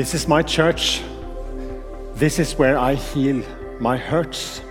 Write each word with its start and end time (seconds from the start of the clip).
This 0.00 0.14
is 0.14 0.26
my 0.26 0.42
church. 0.42 1.02
This 2.16 2.38
is 2.38 2.58
where 2.58 2.78
I 2.78 2.94
heal 2.94 3.42
my 3.80 3.98
hurts. 3.98 4.62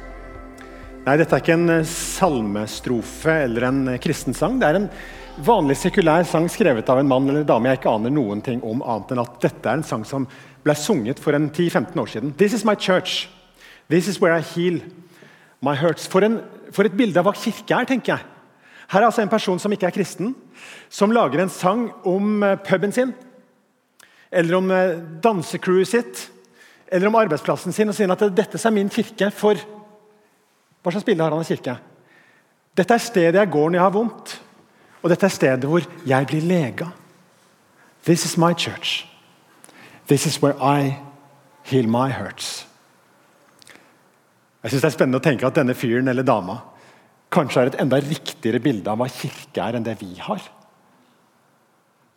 Nei, 1.05 1.17
dette 1.21 1.37
er 1.37 1.43
ikke 1.43 1.53
en 1.53 1.69
eh, 1.69 1.85
salmestrofe 1.85 3.35
eller 3.43 3.67
en 3.67 3.83
eh, 3.91 3.99
kristen 4.01 4.33
sang. 4.33 4.57
Det 4.57 4.65
er 4.65 4.79
en 4.79 4.87
vanlig 5.45 5.77
sekulær 5.83 6.25
sang 6.25 6.49
skrevet 6.49 6.89
av 6.89 7.03
en 7.03 7.11
mann 7.11 7.29
eller 7.29 7.45
dame 7.45 7.69
jeg 7.69 7.77
ikke 7.77 7.93
aner 7.93 8.15
noen 8.15 8.41
ting 8.41 8.65
om, 8.65 8.81
annet 8.81 9.13
enn 9.13 9.21
at 9.21 9.37
dette 9.45 9.69
er 9.69 9.77
en 9.77 9.85
sang 9.85 10.07
som 10.15 10.25
ble 10.65 10.73
sunget 10.73 11.21
for 11.21 11.37
en 11.37 11.45
10-15 11.51 12.01
år 12.01 12.11
siden. 12.15 12.33
This 12.41 12.57
is 12.57 12.65
my 12.65 12.73
church. 12.73 13.29
This 13.85 14.09
is 14.09 14.17
where 14.17 14.33
I 14.33 14.41
heal 14.41 14.81
my 15.61 15.77
hurts. 15.77 16.09
For, 16.09 16.25
en, 16.25 16.41
for 16.73 16.89
et 16.89 16.97
bilde 16.97 17.21
av 17.21 17.29
hva 17.29 17.37
kirke 17.37 17.77
er, 17.77 17.93
tenker 17.93 18.15
jeg. 18.15 18.25
Her 18.89 19.03
er 19.03 19.11
altså 19.11 19.21
en 19.21 19.29
person 19.37 19.61
som 19.61 19.77
ikke 19.77 19.91
er 19.93 19.99
kristen, 20.01 20.33
som 20.89 21.13
lager 21.13 21.45
en 21.45 21.53
sang 21.53 21.91
om 22.01 22.39
eh, 22.41 22.57
puben 22.65 22.97
sin, 22.97 23.13
eller 24.31 24.55
om 24.59 24.71
dansecrewet 25.23 25.89
sitt, 25.89 26.23
eller 26.89 27.09
om 27.09 27.17
arbeidsplassen 27.19 27.73
sin, 27.73 27.89
og 27.89 27.97
sier 27.97 28.11
at 28.13 28.23
dette 28.35 28.61
er 28.61 28.73
min 28.73 28.89
kirke 28.93 29.31
for 29.33 29.59
hva 30.79 30.93
slags 30.93 31.05
bilde 31.05 31.23
har 31.23 31.33
han 31.33 31.43
av 31.43 31.49
kirke? 31.49 31.75
Dette 32.77 32.95
er 32.95 33.03
stedet 33.03 33.41
jeg 33.41 33.51
går 33.51 33.67
når 33.67 33.79
jeg 33.79 33.83
har 33.83 33.95
vondt. 33.95 34.33
Og 35.03 35.11
dette 35.11 35.27
er 35.27 35.33
stedet 35.33 35.67
hvor 35.69 35.83
jeg 36.07 36.27
blir 36.29 36.45
lega. 36.47 36.89
This 38.07 38.25
is 38.25 38.37
my 38.39 38.53
church. 38.53 39.05
This 40.07 40.25
is 40.25 40.41
where 40.41 40.55
I 40.55 40.95
heal 41.67 41.87
my 41.87 42.09
hurts. 42.09 42.65
Jeg 44.63 44.71
synes 44.71 44.81
Det 44.81 44.89
er 44.89 44.95
spennende 44.95 45.19
å 45.19 45.23
tenke 45.23 45.47
at 45.47 45.55
denne 45.55 45.75
fyren 45.75 46.07
eller 46.11 46.23
dama 46.23 46.57
kanskje 47.31 47.61
har 47.61 47.69
et 47.69 47.77
enda 47.79 47.99
riktigere 48.01 48.59
bilde 48.59 48.89
av 48.89 48.97
hva 48.99 49.07
kirke 49.11 49.61
er, 49.61 49.77
enn 49.77 49.85
det 49.85 49.99
vi 50.01 50.15
har. 50.19 50.41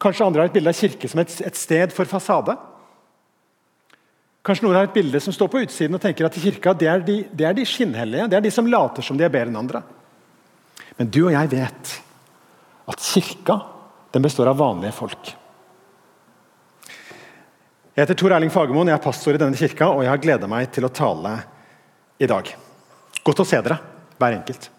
Kanskje 0.02 0.26
andre 0.26 0.42
har 0.42 0.50
et 0.50 0.56
bilde 0.56 0.72
av 0.72 0.78
kirke 0.78 1.08
som 1.10 1.20
et, 1.22 1.32
et 1.46 1.58
sted 1.58 1.92
for 1.94 2.08
fasade. 2.10 2.56
Kanskje 4.42 4.66
noen 4.66 4.80
har 4.80 4.88
et 4.88 4.94
bilde 4.96 5.20
som 5.22 5.34
står 5.34 5.50
på 5.52 5.60
utsiden 5.62 5.94
og 5.94 6.02
tenker 6.02 6.26
at 6.26 6.38
kirka 6.42 6.72
det 6.74 6.88
er, 6.90 7.04
de, 7.06 7.20
det 7.30 7.46
er 7.46 7.54
de 7.54 7.66
skinnhellige. 7.68 8.26
Det 8.30 8.38
er 8.38 8.42
de 8.42 8.50
som 8.54 8.66
later 8.66 9.06
som 9.06 9.18
de 9.18 9.26
er 9.26 9.30
bedre 9.30 9.52
enn 9.52 9.60
andre. 9.60 9.84
Men 10.98 11.12
du 11.14 11.20
og 11.28 11.36
jeg 11.36 11.52
vet 11.54 11.94
at 12.90 13.06
kirka 13.12 13.60
den 14.12 14.26
består 14.26 14.50
av 14.50 14.58
vanlige 14.58 14.96
folk. 14.96 15.30
Jeg 17.92 18.02
heter 18.02 18.16
Tor 18.18 18.34
Erling 18.34 18.50
Fagermoen, 18.52 18.88
jeg 18.88 18.96
er 18.96 19.04
pastor 19.04 19.36
i 19.36 19.40
denne 19.40 19.56
kirka, 19.56 19.90
og 19.92 20.02
jeg 20.02 20.10
har 20.10 20.20
gleda 20.20 20.48
meg 20.48 20.70
til 20.72 20.88
å 20.88 20.92
tale 20.92 21.36
i 22.18 22.28
dag. 22.28 22.48
Godt 23.22 23.42
å 23.44 23.46
se 23.46 23.60
dere, 23.62 23.76
hver 24.18 24.36
enkelt. 24.38 24.70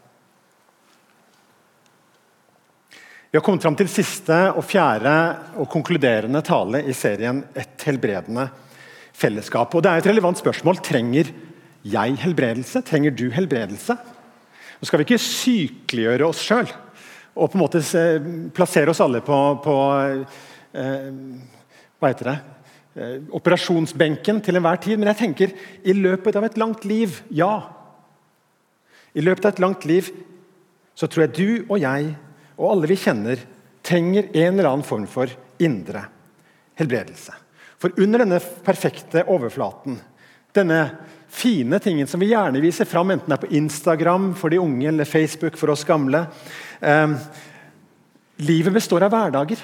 Vi 3.33 3.37
har 3.39 3.41
kommet 3.41 3.63
fram 3.65 3.73
til 3.73 3.87
siste 3.89 4.35
og 4.53 4.61
fjerde 4.61 5.11
og 5.57 5.65
konkluderende 5.73 6.37
tale 6.45 6.83
i 6.85 6.93
serien 6.93 7.39
Et 7.57 7.85
helbredende 7.87 8.43
fellesskap. 9.09 9.73
Og 9.73 9.81
Det 9.81 9.89
er 9.89 9.97
et 9.97 10.05
relevant 10.05 10.37
spørsmål. 10.37 10.77
Trenger 10.77 11.31
jeg 11.81 12.17
helbredelse? 12.21 12.83
Trenger 12.85 13.09
du 13.09 13.31
helbredelse? 13.33 13.95
Nå 14.77 14.85
skal 14.85 14.99
vi 14.99 15.07
ikke 15.07 15.17
sykeliggjøre 15.17 16.27
oss 16.27 16.43
sjøl 16.45 16.69
og 17.33 17.49
på 17.49 17.57
en 17.57 17.63
måte 17.63 17.81
plassere 18.53 18.93
oss 18.93 19.01
alle 19.01 19.23
på, 19.25 19.37
på 19.65 19.77
eh, 20.77 21.07
hva 21.97 22.11
heter 22.11 22.29
det? 22.29 22.35
Eh, 22.93 23.15
operasjonsbenken 23.33 24.43
til 24.45 24.59
enhver 24.59 24.77
tid. 24.77 24.99
Men 24.99 25.09
jeg 25.09 25.21
tenker 25.23 25.55
i 25.81 25.95
løpet 25.97 26.37
av 26.37 26.45
et 26.45 26.59
langt 26.61 26.85
liv 26.85 27.17
ja. 27.33 27.63
I 29.17 29.25
løpet 29.25 29.49
av 29.49 29.55
et 29.55 29.63
langt 29.65 29.89
liv 29.89 30.13
så 30.93 31.09
tror 31.09 31.25
jeg 31.25 31.33
du 31.33 31.73
og 31.73 31.81
jeg 31.81 32.13
og 32.57 32.69
alle 32.71 32.89
vi 32.91 32.99
kjenner, 32.99 33.41
trenger 33.83 34.29
en 34.31 34.53
eller 34.53 34.69
annen 34.69 34.87
form 34.87 35.07
for 35.09 35.31
indre 35.63 36.05
helbredelse. 36.79 37.35
For 37.81 37.91
under 37.99 38.23
denne 38.23 38.39
perfekte 38.63 39.25
overflaten, 39.27 39.97
denne 40.55 40.79
fine 41.33 41.79
tingen 41.81 42.07
som 42.07 42.21
vi 42.21 42.29
gjerne 42.31 42.61
viser 42.63 42.87
fram, 42.87 43.11
enten 43.11 43.31
det 43.31 43.35
er 43.35 43.43
på 43.43 43.55
Instagram 43.57 44.31
for 44.37 44.53
de 44.53 44.61
unge 44.61 44.87
eller 44.87 45.09
Facebook 45.09 45.57
for 45.59 45.73
oss 45.73 45.85
gamle 45.87 46.27
eh, 46.79 47.17
Livet 48.43 48.73
består 48.73 49.03
av 49.05 49.11
hverdager. 49.13 49.59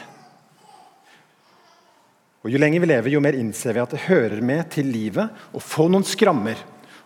Og 2.45 2.51
Jo 2.53 2.59
lenger 2.61 2.83
vi 2.83 2.89
lever, 2.91 3.11
jo 3.11 3.21
mer 3.23 3.35
innser 3.35 3.75
vi 3.75 3.81
at 3.81 3.95
det 3.95 4.05
hører 4.05 4.43
med 4.45 4.69
til 4.71 4.87
livet 4.93 5.41
å 5.51 5.59
få 5.63 5.87
noen 5.91 6.05
skrammer, 6.07 6.59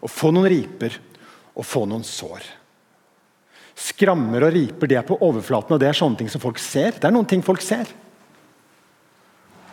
å 0.03 0.09
få 0.11 0.33
noen 0.35 0.50
riper 0.51 1.00
og 1.55 1.65
få 1.65 1.85
noen 1.89 2.03
sår. 2.05 2.44
Skrammer 3.73 4.45
og 4.47 4.53
riper 4.53 4.89
det 4.91 5.01
på 5.07 5.17
overflaten, 5.25 5.75
og 5.75 5.81
det 5.81 5.89
er 5.89 5.97
sånne 5.97 6.19
ting 6.19 6.29
som 6.29 6.41
folk 6.44 6.61
ser. 6.61 6.95
Det 7.00 7.09
er 7.09 7.16
noen 7.16 7.29
ting 7.29 7.41
folk 7.45 7.61
ser. 7.63 7.89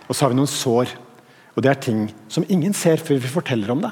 Og 0.09 0.17
så 0.17 0.25
har 0.25 0.33
vi 0.33 0.41
noen 0.41 0.51
sår 0.51 0.95
og 1.57 1.65
det 1.65 1.71
er 1.73 1.83
ting 1.83 2.07
som 2.31 2.47
ingen 2.49 2.75
ser 2.77 3.03
før 3.03 3.19
vi 3.21 3.31
forteller 3.31 3.73
om 3.75 3.83
det. 3.83 3.91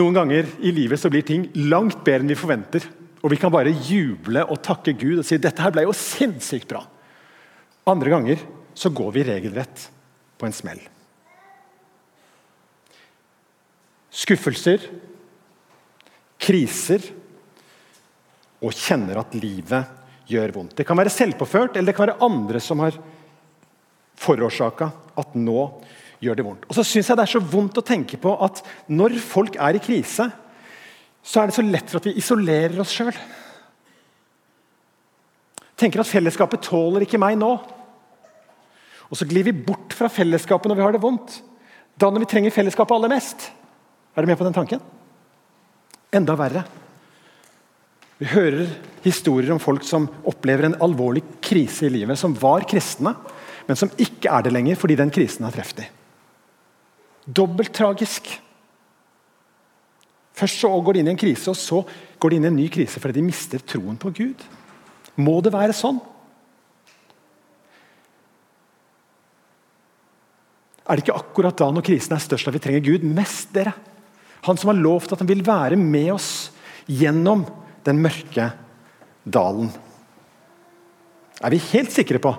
Noen 0.00 0.16
ganger 0.16 0.48
i 0.64 0.72
livet 0.72 1.00
så 1.00 1.10
blir 1.12 1.24
ting 1.28 1.44
langt 1.68 2.00
bedre 2.02 2.24
enn 2.24 2.32
vi 2.32 2.38
forventer. 2.38 2.86
Og 3.22 3.30
vi 3.30 3.38
kan 3.38 3.52
bare 3.52 3.74
juble 3.86 4.42
og 4.48 4.62
takke 4.64 4.96
Gud 4.98 5.20
og 5.20 5.26
si 5.28 5.38
dette 5.38 5.62
her 5.62 5.74
ble 5.74 5.84
jo 5.84 5.94
sinnssykt 5.94 6.70
bra. 6.72 6.80
Andre 7.86 8.14
ganger 8.14 8.42
så 8.74 8.90
går 8.90 9.12
vi 9.14 9.26
regelrett 9.28 9.84
på 10.40 10.48
en 10.48 10.56
smell. 10.56 10.80
Skuffelser, 14.12 14.88
kriser 16.42 17.04
og 18.62 18.74
kjenner 18.74 19.20
at 19.22 19.34
livet 19.38 19.98
gjør 20.30 20.54
vondt. 20.54 20.76
Det 20.78 20.86
kan 20.86 20.98
være 20.98 21.12
selvpåført, 21.12 21.76
eller 21.76 21.90
det 21.90 21.96
kan 21.96 22.06
være 22.08 22.22
andre 22.24 22.62
som 22.62 22.82
har 22.82 22.96
forårsaka 24.22 24.90
at 25.18 25.34
nå 25.38 25.66
gjør 26.22 26.38
det 26.38 26.46
vondt. 26.46 26.66
Og 26.68 26.76
så 26.78 26.84
synes 26.86 27.08
jeg 27.08 27.18
Det 27.18 27.24
er 27.24 27.34
så 27.34 27.42
vondt 27.42 27.78
å 27.78 27.86
tenke 27.86 28.18
på 28.20 28.34
at 28.44 28.62
når 28.88 29.18
folk 29.18 29.58
er 29.58 29.76
i 29.76 29.82
krise, 29.82 30.28
så 31.22 31.40
er 31.40 31.50
det 31.50 31.56
så 31.56 31.66
lett 31.66 31.90
for 31.90 32.00
at 32.00 32.08
vi 32.10 32.18
isolerer 32.18 32.78
oss 32.82 32.94
sjøl. 32.94 33.14
Tenker 35.78 36.02
at 36.02 36.10
fellesskapet 36.10 36.62
tåler 36.62 37.06
ikke 37.06 37.20
meg 37.20 37.38
nå. 37.38 37.52
Og 39.10 39.18
så 39.18 39.26
glir 39.28 39.44
vi 39.44 39.54
bort 39.54 39.94
fra 39.94 40.10
fellesskapet 40.10 40.70
når 40.70 40.78
vi 40.78 40.86
har 40.86 40.94
det 40.94 41.02
vondt. 41.02 41.40
Da 41.98 42.08
når 42.10 42.24
vi 42.24 42.30
trenger 42.30 42.54
fellesskapet 42.54 42.94
aller 42.96 43.12
mest. 43.12 43.50
Er 44.14 44.22
du 44.22 44.30
med 44.30 44.38
på 44.38 44.46
den 44.46 44.56
tanken? 44.56 44.82
Enda 46.12 46.36
verre. 46.36 46.62
Vi 48.20 48.28
hører 48.30 48.68
historier 49.02 49.50
om 49.54 49.60
folk 49.62 49.82
som 49.86 50.04
opplever 50.28 50.68
en 50.68 50.76
alvorlig 50.84 51.24
krise 51.42 51.88
i 51.88 51.92
livet, 51.94 52.18
som 52.20 52.36
var 52.38 52.66
kristne, 52.68 53.14
men 53.66 53.78
som 53.78 53.90
ikke 53.96 54.30
er 54.30 54.44
det 54.44 54.52
lenger 54.52 54.78
fordi 54.78 54.98
den 55.00 55.10
krisen 55.14 55.46
har 55.46 55.54
truffet 55.54 55.82
dem. 55.82 55.98
Dobbelt 57.26 57.72
tragisk. 57.74 58.28
Først 60.36 60.62
så 60.62 60.70
går 60.70 60.94
de 60.96 61.02
inn 61.02 61.10
i 61.10 61.14
en 61.14 61.20
krise, 61.20 61.50
og 61.50 61.58
så 61.58 61.82
går 62.20 62.30
de 62.30 62.38
inn 62.38 62.46
i 62.46 62.50
en 62.50 62.58
ny 62.60 62.68
krise 62.72 63.00
fordi 63.00 63.20
de 63.20 63.26
mister 63.26 63.62
troen 63.72 63.98
på 64.00 64.12
Gud. 64.14 64.42
Må 65.16 65.38
det 65.44 65.52
være 65.54 65.76
sånn? 65.76 66.00
Er 70.82 70.98
det 70.98 71.06
ikke 71.06 71.20
akkurat 71.20 71.56
da 71.56 71.70
når 71.72 71.86
krisen 71.86 72.16
er 72.16 72.22
størst 72.22 72.50
at 72.50 72.56
vi 72.56 72.62
trenger 72.62 72.84
Gud 72.84 73.06
mest? 73.06 73.52
dere? 73.54 73.74
Han 74.46 74.58
som 74.58 74.72
har 74.72 74.80
lovt 74.82 75.14
at 75.14 75.22
han 75.22 75.30
vil 75.30 75.44
være 75.46 75.78
med 75.78 76.12
oss 76.16 76.50
gjennom 76.90 77.44
den 77.86 78.00
mørke 78.02 78.48
dalen. 79.22 79.70
Er 81.42 81.54
vi 81.54 81.62
helt 81.72 81.92
sikre 81.94 82.20
på 82.22 82.32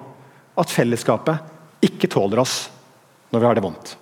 at 0.59 0.71
fellesskapet 0.71 1.83
ikke 1.83 2.11
tåler 2.11 2.43
oss 2.43 2.57
når 3.31 3.39
vi 3.39 3.47
har 3.47 3.57
det 3.57 3.63
vondt? 3.65 3.93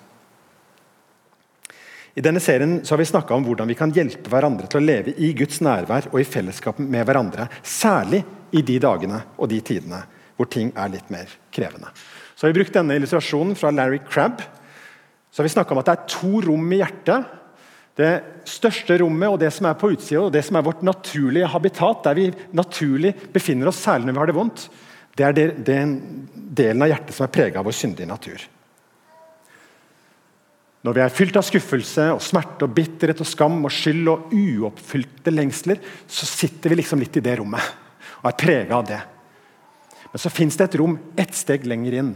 I 2.11 2.23
denne 2.25 2.41
serien 2.43 2.81
har 2.83 2.99
vi 2.99 3.07
snakka 3.07 3.35
om 3.37 3.45
hvordan 3.47 3.69
vi 3.71 3.77
kan 3.79 3.93
hjelpe 3.95 4.29
hverandre 4.33 4.67
til 4.67 4.81
å 4.81 4.83
leve 4.83 5.13
i 5.15 5.31
Guds 5.37 5.61
nærvær 5.63 6.09
og 6.11 6.17
i 6.19 6.27
fellesskap 6.27 6.81
med 6.81 7.05
hverandre. 7.07 7.47
Særlig 7.63 8.25
i 8.51 8.63
de 8.67 8.79
dagene 8.83 9.21
og 9.37 9.47
de 9.53 9.61
tidene 9.63 10.01
hvor 10.35 10.49
ting 10.51 10.73
er 10.75 10.91
litt 10.91 11.07
mer 11.13 11.29
krevende. 11.53 11.93
Så 12.35 12.47
har 12.47 12.51
vi 12.51 12.59
brukt 12.59 12.75
denne 12.75 12.97
illustrasjonen 12.97 13.55
fra 13.55 13.71
Larry 13.71 14.01
Crabb. 14.09 14.41
Så 15.31 15.39
har 15.43 15.47
vi 15.47 15.53
om 15.61 15.79
at 15.79 15.87
det 15.87 15.95
er 15.95 16.09
to 16.11 16.41
rom 16.43 16.73
i 16.73 16.81
hjertet 16.81 17.37
det 18.01 18.13
største 18.49 18.97
rommet 19.01 19.29
og 19.31 19.39
det 19.41 19.51
som 19.53 19.67
er 19.69 19.77
på 19.79 19.91
utsida, 19.93 20.23
og 20.25 20.33
det 20.33 20.43
som 20.47 20.57
er 20.57 20.65
vårt 20.65 20.81
naturlige 20.85 21.49
habitat, 21.51 22.03
der 22.07 22.17
vi 22.17 22.29
naturlig 22.57 23.13
befinner 23.33 23.71
oss, 23.71 23.81
særlig 23.83 24.09
når 24.09 24.17
vi 24.17 24.23
har 24.23 24.31
det 24.31 24.37
vondt, 24.37 24.65
det 25.17 25.27
er 25.27 25.53
den 25.67 25.93
delen 26.33 26.83
av 26.83 26.91
hjertet 26.91 27.15
som 27.15 27.27
er 27.27 27.35
prega 27.35 27.61
av 27.61 27.67
vår 27.67 27.75
syndige 27.75 28.09
natur. 28.09 28.43
Når 30.81 30.97
vi 30.97 31.01
er 31.03 31.13
fylt 31.13 31.37
av 31.37 31.45
skuffelse, 31.45 32.07
og 32.15 32.23
smerte, 32.25 32.65
og 32.65 32.73
bitterhet, 32.73 33.21
og 33.21 33.29
skam, 33.29 33.59
og 33.67 33.73
skyld 33.73 34.07
og 34.09 34.31
uoppfylte 34.33 35.33
lengsler, 35.33 35.81
så 36.09 36.25
sitter 36.25 36.73
vi 36.73 36.79
liksom 36.79 37.03
litt 37.03 37.19
i 37.21 37.23
det 37.25 37.37
rommet 37.37 37.77
og 38.21 38.29
er 38.29 38.37
prega 38.37 38.77
av 38.77 38.85
det. 38.85 38.99
Men 40.11 40.21
så 40.21 40.29
fins 40.33 40.57
det 40.59 40.67
et 40.67 40.77
rom 40.81 40.97
ett 41.19 41.33
steg 41.35 41.65
lenger 41.69 41.95
inn. 41.97 42.11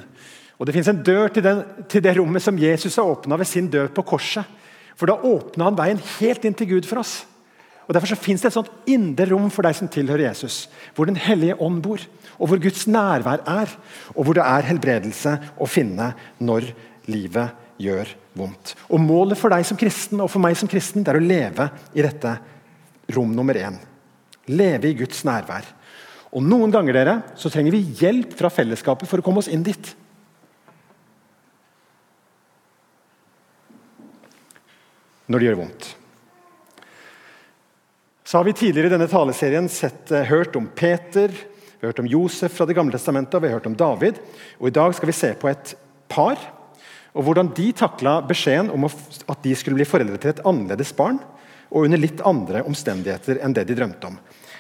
Og 0.60 0.68
Det 0.68 0.76
fins 0.76 0.90
en 0.92 1.02
dør 1.04 1.32
til, 1.34 1.44
den, 1.44 1.64
til, 1.90 2.04
det 2.04 2.14
rommet 2.18 2.44
som 2.44 2.60
Jesus 2.60 2.96
har 3.00 3.10
åpna 3.10 3.38
ved 3.40 3.50
sin 3.50 3.68
død 3.72 3.90
på 3.96 4.06
korset. 4.08 4.46
For 4.96 5.12
da 5.12 5.18
åpna 5.20 5.70
han 5.70 5.78
veien 5.80 6.02
helt 6.18 6.46
inn 6.48 6.56
til 6.58 6.76
Gud 6.76 6.88
for 6.90 7.02
oss. 7.04 7.24
Og 7.86 7.94
Derfor 7.94 8.10
så 8.10 8.18
fins 8.18 8.42
det 8.42 8.50
et 8.50 8.58
sånt 8.58 8.72
indre 8.90 9.28
rom 9.30 9.50
for 9.54 9.66
deg 9.66 9.76
som 9.78 9.90
tilhører 9.92 10.26
Jesus, 10.30 10.66
hvor 10.96 11.06
Den 11.06 11.20
hellige 11.20 11.58
ånd 11.62 11.84
bor, 11.86 12.02
og 12.40 12.50
hvor 12.50 12.62
Guds 12.62 12.88
nærvær 12.90 13.44
er, 13.46 13.70
og 14.16 14.26
hvor 14.26 14.38
det 14.38 14.46
er 14.46 14.70
helbredelse 14.72 15.36
å 15.62 15.70
finne 15.70 16.14
når 16.40 16.72
livet 17.12 17.54
gjør 17.78 18.10
vondt. 18.36 18.74
Og 18.90 19.02
Målet 19.04 19.40
for 19.40 19.54
deg 19.54 19.68
som 19.68 19.78
kristen 19.78 20.24
og 20.24 20.32
for 20.32 20.42
meg 20.44 20.58
som 20.58 20.70
kristen 20.72 21.06
det 21.06 21.14
er 21.14 21.20
å 21.20 21.26
leve 21.26 21.70
i 21.94 22.04
dette 22.04 22.34
rom 23.16 23.36
nummer 23.36 23.58
én. 23.60 23.78
Leve 24.50 24.90
i 24.90 24.98
Guds 24.98 25.22
nærvær. 25.28 25.68
Og 26.36 26.44
Noen 26.44 26.74
ganger 26.74 26.98
dere, 26.98 27.16
så 27.40 27.52
trenger 27.52 27.76
vi 27.76 27.86
hjelp 28.02 28.34
fra 28.36 28.52
fellesskapet 28.52 29.08
for 29.08 29.22
å 29.22 29.26
komme 29.26 29.44
oss 29.44 29.52
inn 29.52 29.64
dit. 29.64 29.94
Når 35.28 35.42
det 35.42 35.48
gjør 35.50 35.62
vondt. 35.64 35.88
Så 38.26 38.40
har 38.40 38.48
vi 38.48 38.56
tidligere 38.58 38.90
i 38.90 38.96
denne 38.96 39.10
taleserien 39.10 39.70
sett, 39.70 40.10
uh, 40.12 40.24
hørt 40.26 40.56
om 40.58 40.68
Peter, 40.68 41.30
vi 41.30 41.84
har 41.84 41.92
hørt 41.92 42.02
om 42.02 42.10
Josef 42.10 42.56
fra 42.58 42.66
Det 42.66 42.74
gamle 42.78 42.96
testamentet 42.96 43.42
vi 43.42 43.50
har 43.50 43.60
hørt 43.60 43.68
om 43.70 43.78
David. 43.78 44.18
Og 44.58 44.70
I 44.70 44.74
dag 44.74 44.96
skal 44.96 45.10
vi 45.12 45.18
se 45.18 45.34
på 45.38 45.50
et 45.52 45.76
par 46.10 46.40
og 47.16 47.24
hvordan 47.24 47.52
de 47.56 47.70
takla 47.76 48.18
beskjeden 48.28 48.72
om 48.76 48.88
at 48.88 49.44
de 49.44 49.54
skulle 49.56 49.80
bli 49.80 49.88
foreldre 49.88 50.20
til 50.20 50.34
et 50.34 50.42
annerledes 50.44 50.92
barn 50.96 51.22
og 51.72 51.88
under 51.88 52.00
litt 52.00 52.24
andre 52.28 52.64
omstendigheter 52.68 53.40
enn 53.44 53.56
det 53.56 53.68
de 53.70 53.78
drømte 53.78 54.10
om. 54.10 54.18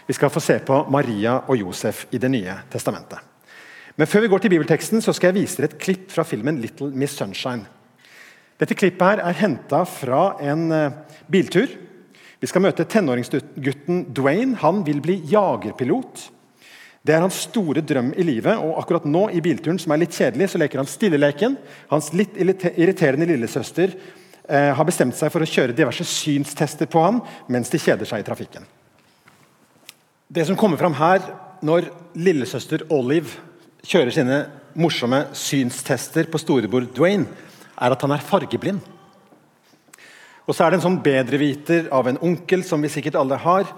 Vi 0.07 0.15
skal 0.15 0.31
få 0.31 0.43
se 0.43 0.57
på 0.63 0.83
Maria 0.93 1.41
og 1.49 1.59
Josef 1.59 2.05
i 2.13 2.21
Det 2.21 2.31
nye 2.31 2.55
testamentet. 2.71 3.19
Men 3.95 4.07
før 4.07 4.21
vi 4.21 4.27
går 4.31 4.43
til 4.43 4.53
bibelteksten, 4.55 5.01
så 5.01 5.13
skal 5.15 5.31
jeg 5.31 5.41
vise 5.41 5.59
dere 5.59 5.71
et 5.71 5.79
klipp 5.79 6.11
fra 6.11 6.23
filmen 6.23 6.59
'Little 6.59 6.91
Miss 6.91 7.15
Sunshine'. 7.19 7.65
Dette 8.61 8.77
klippet 8.77 9.03
her 9.03 9.23
er 9.23 9.39
henta 9.41 9.81
fra 9.89 10.35
en 10.43 10.69
uh, 10.71 10.93
biltur 11.27 11.67
vi 12.45 12.49
skal 12.51 12.61
møte 12.61 12.85
tenåringsgutten 12.85 14.03
Dwayne. 14.13 14.57
Han 14.61 14.83
vil 14.85 14.99
bli 15.01 15.15
jagerpilot. 15.31 16.27
Det 17.05 17.15
er 17.15 17.23
hans 17.23 17.39
store 17.47 17.81
drøm 17.85 18.11
i 18.17 18.25
livet. 18.27 18.57
og 18.57 18.77
akkurat 18.81 19.05
nå 19.05 19.29
i 19.33 19.41
bilturen 19.41 19.79
som 19.81 19.93
er 19.93 20.03
litt 20.03 20.13
kjedelig, 20.13 20.51
så 20.51 20.61
leker 20.61 20.81
han 20.81 20.89
stilleleken. 20.89 21.57
Hans 21.89 22.11
litt 22.13 22.37
irriterende 22.37 23.25
lillesøster 23.29 23.95
eh, 23.95 24.71
har 24.77 24.85
bestemt 24.85 25.17
seg 25.17 25.31
for 25.33 25.41
å 25.41 25.49
kjøre 25.49 25.73
diverse 25.73 26.05
synstester 26.05 26.85
på 26.85 27.01
han 27.01 27.21
mens 27.49 27.73
de 27.73 27.81
kjeder 27.81 28.09
seg 28.09 28.21
i 28.21 28.27
trafikken. 28.27 28.69
Det 30.27 30.45
som 30.45 30.57
kommer 30.57 30.77
fram 30.77 30.97
her 31.01 31.25
når 31.65 31.89
lillesøster 32.17 32.87
Olive 32.93 33.39
kjører 33.85 34.13
sine 34.13 34.39
morsomme 34.77 35.27
synstester 35.33 36.29
på 36.29 36.41
storebror 36.41 36.89
Dwayne, 36.93 37.25
er 37.75 37.95
at 37.95 38.05
han 38.05 38.15
er 38.15 38.23
fargeblind. 38.23 38.81
Og 40.45 40.53
så 40.53 40.65
er 40.65 40.71
det 40.71 40.79
en 40.79 40.85
sånn 40.85 41.01
bedreviter 41.03 41.87
av 41.93 42.07
en 42.09 42.19
onkel, 42.23 42.63
som 42.65 42.83
vi 42.83 42.91
sikkert 42.93 43.17
alle 43.19 43.39
har, 43.41 43.69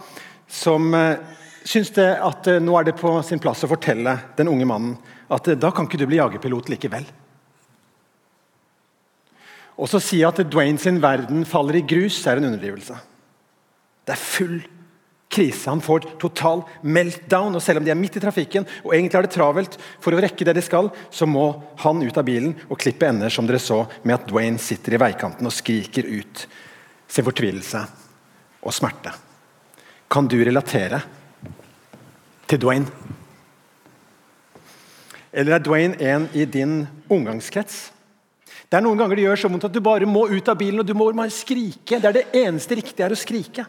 som 0.48 0.92
eh, 0.96 1.20
syns 1.68 1.94
det 1.96 2.10
at 2.24 2.48
eh, 2.52 2.60
nå 2.64 2.76
er 2.80 2.90
det 2.90 2.98
på 3.00 3.12
sin 3.26 3.42
plass 3.44 3.64
å 3.64 3.72
fortelle 3.72 4.18
den 4.38 4.52
unge 4.52 4.68
mannen 4.68 4.98
at 5.32 5.48
eh, 5.48 5.60
da 5.60 5.72
kan 5.76 5.88
ikke 5.88 6.00
du 6.02 6.08
bli 6.10 6.20
jagerpilot 6.20 6.72
likevel. 6.72 7.08
Og 9.78 9.90
så 9.92 10.02
si 10.02 10.24
at 10.26 10.40
Dwayne 10.50 10.82
sin 10.82 11.00
verden 11.04 11.46
faller 11.48 11.78
i 11.80 11.86
grus, 11.86 12.20
er 12.26 12.40
en 12.40 12.50
underdrivelse. 12.50 12.98
Det 14.08 14.16
er 14.16 14.24
full 14.24 14.58
krise. 15.30 15.70
Han 15.70 15.82
får 15.82 16.06
total 16.20 16.64
meltdown. 16.82 17.56
og 17.56 17.62
Selv 17.64 17.82
om 17.82 17.86
de 17.86 17.92
er 17.92 18.00
midt 18.00 18.18
i 18.18 18.24
trafikken 18.24 18.68
og 18.84 18.94
egentlig 18.94 19.18
har 19.20 19.28
det 19.28 19.36
travelt 19.36 19.78
for 20.04 20.16
å 20.16 20.22
rekke 20.24 20.48
det 20.48 20.56
de 20.58 20.64
skal, 20.66 20.90
så 21.10 21.28
må 21.30 21.50
han 21.84 22.02
ut 22.04 22.18
av 22.18 22.28
bilen 22.28 22.56
og 22.68 22.80
klippe 22.82 23.10
ender 23.10 23.34
som 23.34 23.48
dere 23.48 23.62
så, 23.62 23.84
med 24.04 24.18
at 24.18 24.28
Dwayne 24.30 24.62
sitter 24.62 24.96
i 24.96 25.02
veikanten 25.02 25.48
og 25.48 25.56
skriker 25.56 26.08
ut 26.08 26.48
sin 27.08 27.28
fortvilelse 27.28 27.84
og 28.64 28.76
smerte. 28.76 29.14
Kan 30.08 30.28
du 30.32 30.40
relatere 30.40 31.02
til 32.48 32.64
Dwayne? 32.64 32.88
Eller 35.38 35.58
er 35.58 35.64
Dwayne 35.64 36.00
en 36.02 36.30
i 36.34 36.48
din 36.50 36.80
omgangskrets? 37.12 37.92
Det 38.68 38.80
er 38.80 38.84
noen 38.84 39.00
ganger 39.00 39.16
det 39.16 39.24
gjør 39.24 39.40
så 39.40 39.50
vondt 39.52 39.68
at 39.68 39.76
du 39.76 39.80
bare 39.84 40.08
må 40.10 40.26
ut 40.28 40.50
av 40.52 40.58
bilen 40.60 40.82
og 40.82 40.88
du 40.88 40.96
må 40.98 41.12
bare 41.16 41.32
skrike. 41.32 42.00
Det 42.00 42.08
er 42.10 42.16
det 42.16 42.30
eneste 42.36 42.76
riktige 42.80 43.06
er 43.06 43.14
å 43.16 43.20
skrike. 43.20 43.68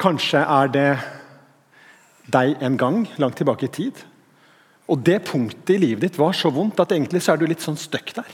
Kanskje 0.00 0.40
er 0.40 0.70
det 0.72 0.90
deg 2.30 2.62
en 2.64 2.78
gang 2.80 3.02
langt 3.20 3.36
tilbake 3.40 3.66
i 3.66 3.74
tid. 3.74 3.98
Og 4.90 5.02
det 5.06 5.20
punktet 5.28 5.76
i 5.76 5.82
livet 5.82 6.06
ditt 6.06 6.18
var 6.18 6.34
så 6.36 6.50
vondt 6.54 6.80
at 6.82 6.94
egentlig 6.94 7.22
så 7.22 7.34
er 7.34 7.40
du 7.40 7.46
litt 7.48 7.62
sånn 7.62 7.78
støkk 7.78 8.14
der. 8.16 8.30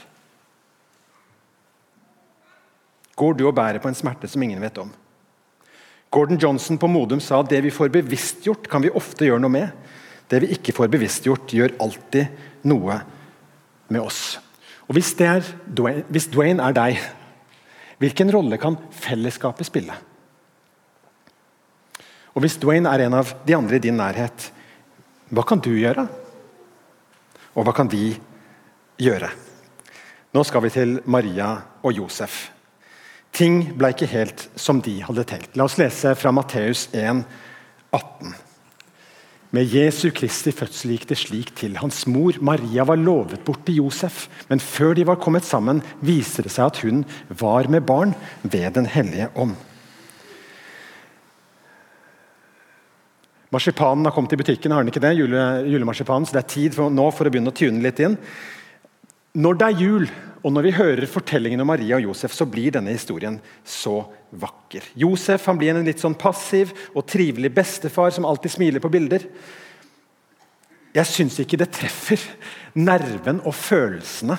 Går 3.17 3.37
du 3.37 3.47
og 3.49 3.55
bærer 3.57 3.81
på 3.81 3.89
en 3.89 3.97
smerte 3.97 4.29
som 4.29 4.41
ingen 4.45 4.61
vet 4.61 4.77
om? 4.81 4.89
Gordon 6.13 6.39
Johnson 6.39 6.79
på 6.79 6.89
Modum 6.89 7.19
sa 7.21 7.41
at 7.41 7.49
det 7.51 7.59
vi 7.65 7.73
får 7.73 7.91
bevisstgjort, 7.93 8.69
kan 8.71 8.83
vi 8.85 8.93
ofte 8.95 9.27
gjøre 9.27 9.41
noe 9.43 9.53
med. 9.53 9.71
Det 10.29 10.39
vi 10.43 10.51
ikke 10.55 10.75
får 10.75 10.91
bevisstgjort, 10.93 11.51
gjør 11.51 11.75
alltid 11.83 12.67
noe 12.69 13.01
med 13.91 14.01
oss. 14.01 14.37
Og 14.87 14.95
Hvis, 14.95 15.11
er 15.19 15.43
Dwayne, 15.67 16.05
hvis 16.07 16.29
Dwayne 16.31 16.63
er 16.63 16.75
deg, 16.77 17.01
hvilken 17.99 18.31
rolle 18.31 18.59
kan 18.61 18.77
fellesskapet 18.93 19.67
spille? 19.67 19.97
Og 22.37 22.43
Hvis 22.45 22.59
Dwayne 22.61 22.91
er 22.93 23.07
en 23.07 23.17
av 23.17 23.31
de 23.47 23.55
andre 23.57 23.79
i 23.79 23.81
din 23.81 23.97
nærhet, 23.97 24.51
hva 25.33 25.41
kan 25.41 25.57
du 25.57 25.71
gjøre? 25.73 26.03
Og 27.57 27.65
hva 27.65 27.73
kan 27.73 27.89
vi 27.89 28.11
gjøre? 29.01 29.31
Nå 30.37 30.43
skal 30.45 30.61
vi 30.61 30.69
til 30.69 30.99
Maria 31.09 31.55
og 31.81 31.95
Josef. 31.97 32.51
Ting 33.33 33.71
ble 33.73 33.89
ikke 33.89 34.09
helt 34.11 34.43
som 34.53 34.83
de 34.85 34.99
hadde 35.07 35.25
tenkt. 35.25 35.57
La 35.57 35.65
oss 35.65 35.79
lese 35.81 36.13
fra 36.13 36.29
Matteus 36.29 36.85
1, 36.93 37.23
18. 37.97 38.35
Med 39.57 39.73
Jesu 39.73 40.11
Kristi 40.13 40.53
fødsel 40.53 40.93
gikk 40.93 41.07
det 41.09 41.17
slik 41.17 41.53
til. 41.57 41.79
Hans 41.81 42.03
mor 42.05 42.37
Maria 42.37 42.85
var 42.85 43.01
lovet 43.01 43.41
bort 43.47 43.63
til 43.65 43.79
Josef, 43.81 44.27
men 44.51 44.61
før 44.61 44.93
de 44.93 45.07
var 45.09 45.17
kommet 45.23 45.47
sammen, 45.47 45.81
viser 46.05 46.45
det 46.45 46.53
seg 46.53 46.69
at 46.69 46.83
hun 46.85 47.01
var 47.41 47.65
med 47.71 47.87
barn 47.89 48.13
ved 48.43 48.77
Den 48.77 48.85
hellige 48.93 49.31
ånd. 49.33 49.57
Marsipanen 53.57 54.05
har 54.05 54.13
kommet 54.13 54.35
i 54.35 54.37
butikken, 54.37 54.71
har 54.71 54.83
den 54.83 54.91
ikke 54.91 55.01
det? 55.01 55.15
Jule, 55.17 55.43
julemarsipanen, 55.65 56.27
så 56.29 56.35
det 56.35 56.43
er 56.43 56.51
tid 56.51 56.75
for, 56.77 56.93
nå 56.93 57.07
for 57.09 57.25
å 57.25 57.31
begynne 57.33 57.49
å 57.49 57.57
tune 57.57 57.81
litt 57.81 58.01
inn. 58.05 58.13
Når 59.37 59.57
det 59.57 59.67
er 59.67 59.81
jul, 59.81 60.05
og 60.45 60.53
når 60.53 60.67
vi 60.67 60.73
hører 60.77 61.09
fortellingen 61.09 61.63
om 61.63 61.69
Maria 61.71 61.97
og 61.97 62.05
Josef, 62.05 62.35
så 62.37 62.45
blir 62.45 62.75
denne 62.75 62.93
historien 62.93 63.39
så 63.65 63.95
vakker. 64.37 64.85
Josef 65.01 65.49
han 65.49 65.57
blir 65.57 65.73
en 65.73 65.89
litt 65.89 66.03
sånn 66.03 66.17
passiv 66.19 66.75
og 66.93 67.07
trivelig 67.09 67.49
bestefar 67.57 68.13
som 68.13 68.29
alltid 68.29 68.53
smiler 68.53 68.83
på 68.83 68.91
bilder. 68.93 69.25
Jeg 70.93 71.09
syns 71.09 71.41
ikke 71.41 71.57
det 71.57 71.71
treffer 71.73 72.21
nerven 72.77 73.41
og 73.41 73.57
følelsene 73.57 74.37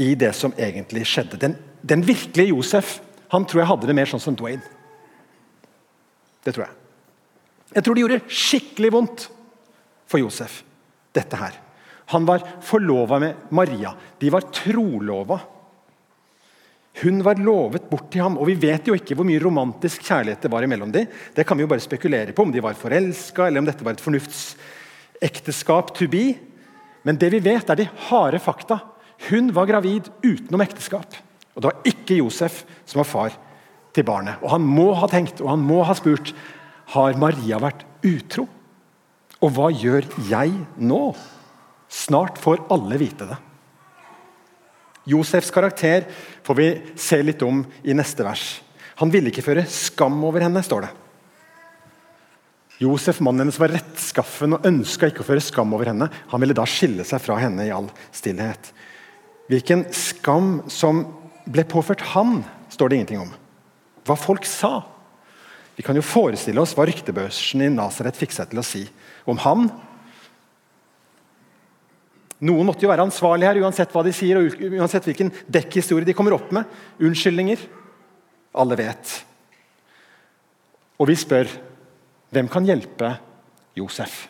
i 0.00 0.12
det 0.18 0.32
som 0.38 0.54
egentlig 0.54 1.02
skjedde. 1.08 1.42
Den, 1.42 1.58
den 1.82 2.06
virkelige 2.06 2.54
Josef 2.54 3.00
han 3.34 3.42
tror 3.46 3.64
jeg 3.64 3.72
hadde 3.74 3.90
det 3.90 3.98
mer 3.98 4.10
sånn 4.10 4.22
som 4.22 4.38
Dwayne. 4.38 4.62
Det 6.46 6.54
tror 6.54 6.68
jeg. 6.68 6.79
Jeg 7.70 7.84
tror 7.84 7.94
det 7.94 8.04
gjorde 8.04 8.22
skikkelig 8.26 8.90
vondt 8.94 9.26
for 10.10 10.22
Josef, 10.22 10.62
dette 11.14 11.38
her. 11.38 11.54
Han 12.10 12.26
var 12.26 12.42
forlova 12.66 13.20
med 13.22 13.50
Maria. 13.54 13.92
De 14.18 14.30
var 14.34 14.48
trolova. 14.50 15.38
Hun 17.02 17.22
var 17.22 17.38
lovet 17.38 17.86
bort 17.90 18.08
til 18.10 18.24
ham, 18.24 18.36
og 18.40 18.48
vi 18.50 18.56
vet 18.58 18.90
jo 18.90 18.96
ikke 18.98 19.14
hvor 19.14 19.28
mye 19.28 19.42
romantisk 19.42 20.02
kjærlighet 20.08 20.42
det 20.42 20.50
var 20.50 20.66
imellom 20.66 20.90
dem. 20.92 21.06
Det 21.36 21.46
kan 21.46 21.56
vi 21.56 21.62
jo 21.62 21.70
bare 21.70 21.84
spekulere 21.84 22.34
på, 22.34 22.42
om 22.42 22.52
de 22.52 22.62
var 22.64 22.78
forelska, 22.78 23.46
eller 23.46 23.62
om 23.62 23.68
dette 23.68 23.86
var 23.86 23.94
et 23.94 24.02
fornuftsekteskap 24.02 25.94
to 25.94 26.10
be. 26.10 26.24
Men 27.06 27.20
det 27.20 27.30
vi 27.36 27.42
vet, 27.44 27.70
er 27.70 27.78
de 27.78 27.88
harde 28.10 28.42
fakta. 28.42 28.80
Hun 29.28 29.52
var 29.54 29.70
gravid 29.70 30.10
utenom 30.24 30.66
ekteskap. 30.66 31.14
Og 31.54 31.62
det 31.62 31.70
var 31.70 31.92
ikke 31.92 32.18
Josef 32.18 32.64
som 32.88 33.04
var 33.04 33.08
far 33.08 33.38
til 33.94 34.06
barnet. 34.06 34.42
Og 34.42 34.50
Han 34.56 34.66
må 34.66 34.90
ha 34.98 35.06
tenkt 35.10 35.40
og 35.44 35.50
han 35.52 35.62
må 35.62 35.82
ha 35.86 35.94
spurt 35.98 36.34
har 36.94 37.18
Maria 37.20 37.60
vært 37.62 37.84
utro? 38.06 38.46
Og 39.40 39.54
hva 39.56 39.70
gjør 39.72 40.08
jeg 40.28 40.52
nå? 40.76 41.04
Snart 41.90 42.38
får 42.38 42.66
alle 42.70 42.98
vite 43.00 43.28
det. 43.30 43.38
Josefs 45.10 45.50
karakter 45.50 46.04
får 46.46 46.58
vi 46.58 46.68
se 47.00 47.18
litt 47.24 47.42
om 47.42 47.62
i 47.82 47.96
neste 47.96 48.24
vers. 48.26 48.60
Han 49.00 49.10
ville 49.12 49.32
ikke 49.32 49.44
føre 49.46 49.64
skam 49.70 50.18
over 50.28 50.44
henne, 50.44 50.60
står 50.62 50.86
det. 50.86 50.90
Josef, 52.80 53.18
mannen 53.20 53.44
hennes, 53.44 53.58
var 53.60 53.72
rettskaffen 53.74 54.56
og 54.56 54.66
ønska 54.68 55.10
ikke 55.10 55.24
å 55.24 55.28
føre 55.28 55.42
skam 55.44 55.72
over 55.76 55.90
henne. 55.90 56.08
Han 56.32 56.40
ville 56.40 56.56
da 56.56 56.64
skille 56.68 57.04
seg 57.04 57.20
fra 57.20 57.36
henne 57.40 57.66
i 57.66 57.72
all 57.74 57.90
stillhet. 58.16 58.70
Hvilken 59.52 59.86
skam 59.96 60.62
som 60.70 61.02
ble 61.50 61.66
påført 61.68 62.04
han, 62.14 62.40
står 62.72 62.88
det 62.88 63.00
ingenting 63.00 63.24
om. 63.24 63.34
Hva 64.08 64.16
folk 64.16 64.46
sa, 64.48 64.78
vi 65.80 65.84
kan 65.86 65.96
jo 65.96 66.04
forestille 66.04 66.60
oss 66.60 66.74
hva 66.76 66.84
ryktebørsen 66.84 67.62
i 67.64 67.70
Nasaret 67.72 68.18
fikk 68.20 68.34
seg 68.36 68.50
til 68.50 68.60
å 68.60 68.64
si 68.68 68.82
om 69.24 69.38
han. 69.40 69.62
Noen 72.44 72.66
måtte 72.68 72.84
jo 72.84 72.90
være 72.90 73.06
ansvarlig 73.06 73.46
her, 73.48 73.60
uansett 73.64 73.94
hva 73.94 74.02
de 74.04 74.12
sier 74.12 74.36
og 74.36 74.58
uansett 74.76 75.06
hvilken 75.08 75.30
dekkhistorie 75.48 76.04
de 76.04 76.12
kommer 76.18 76.36
opp 76.36 76.50
med. 76.52 76.68
Unnskyldninger. 77.00 77.62
Alle 78.60 78.76
vet. 78.76 79.12
Og 81.00 81.08
vi 81.08 81.16
spør 81.16 81.48
hvem 82.28 82.50
kan 82.52 82.68
hjelpe 82.68 83.14
Josef? 83.80 84.26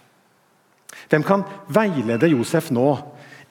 Hvem 1.10 1.26
kan 1.26 1.42
veilede 1.66 2.30
Josef 2.30 2.68
nå 2.70 2.92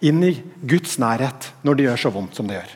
inn 0.08 0.24
i 0.24 0.38
Guds 0.64 0.96
nærhet 1.04 1.50
når 1.68 1.76
det 1.76 1.90
gjør 1.90 2.02
så 2.06 2.14
vondt 2.16 2.40
som 2.40 2.48
det 2.48 2.62
gjør? 2.62 2.72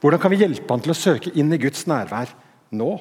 Hvordan 0.00 0.24
kan 0.24 0.32
vi 0.32 0.40
hjelpe 0.40 0.72
han 0.72 0.86
til 0.88 0.94
å 0.94 0.98
søke 1.02 1.34
inn 1.36 1.52
i 1.52 1.60
Guds 1.60 1.84
nærvær 1.90 2.32
nå? 2.76 2.92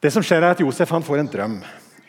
Det 0.00 0.12
som 0.14 0.24
skjer 0.24 0.40
er 0.40 0.54
at 0.54 0.62
Josef 0.62 0.90
han 0.94 1.04
får 1.04 1.20
en 1.20 1.30
drøm. 1.30 1.60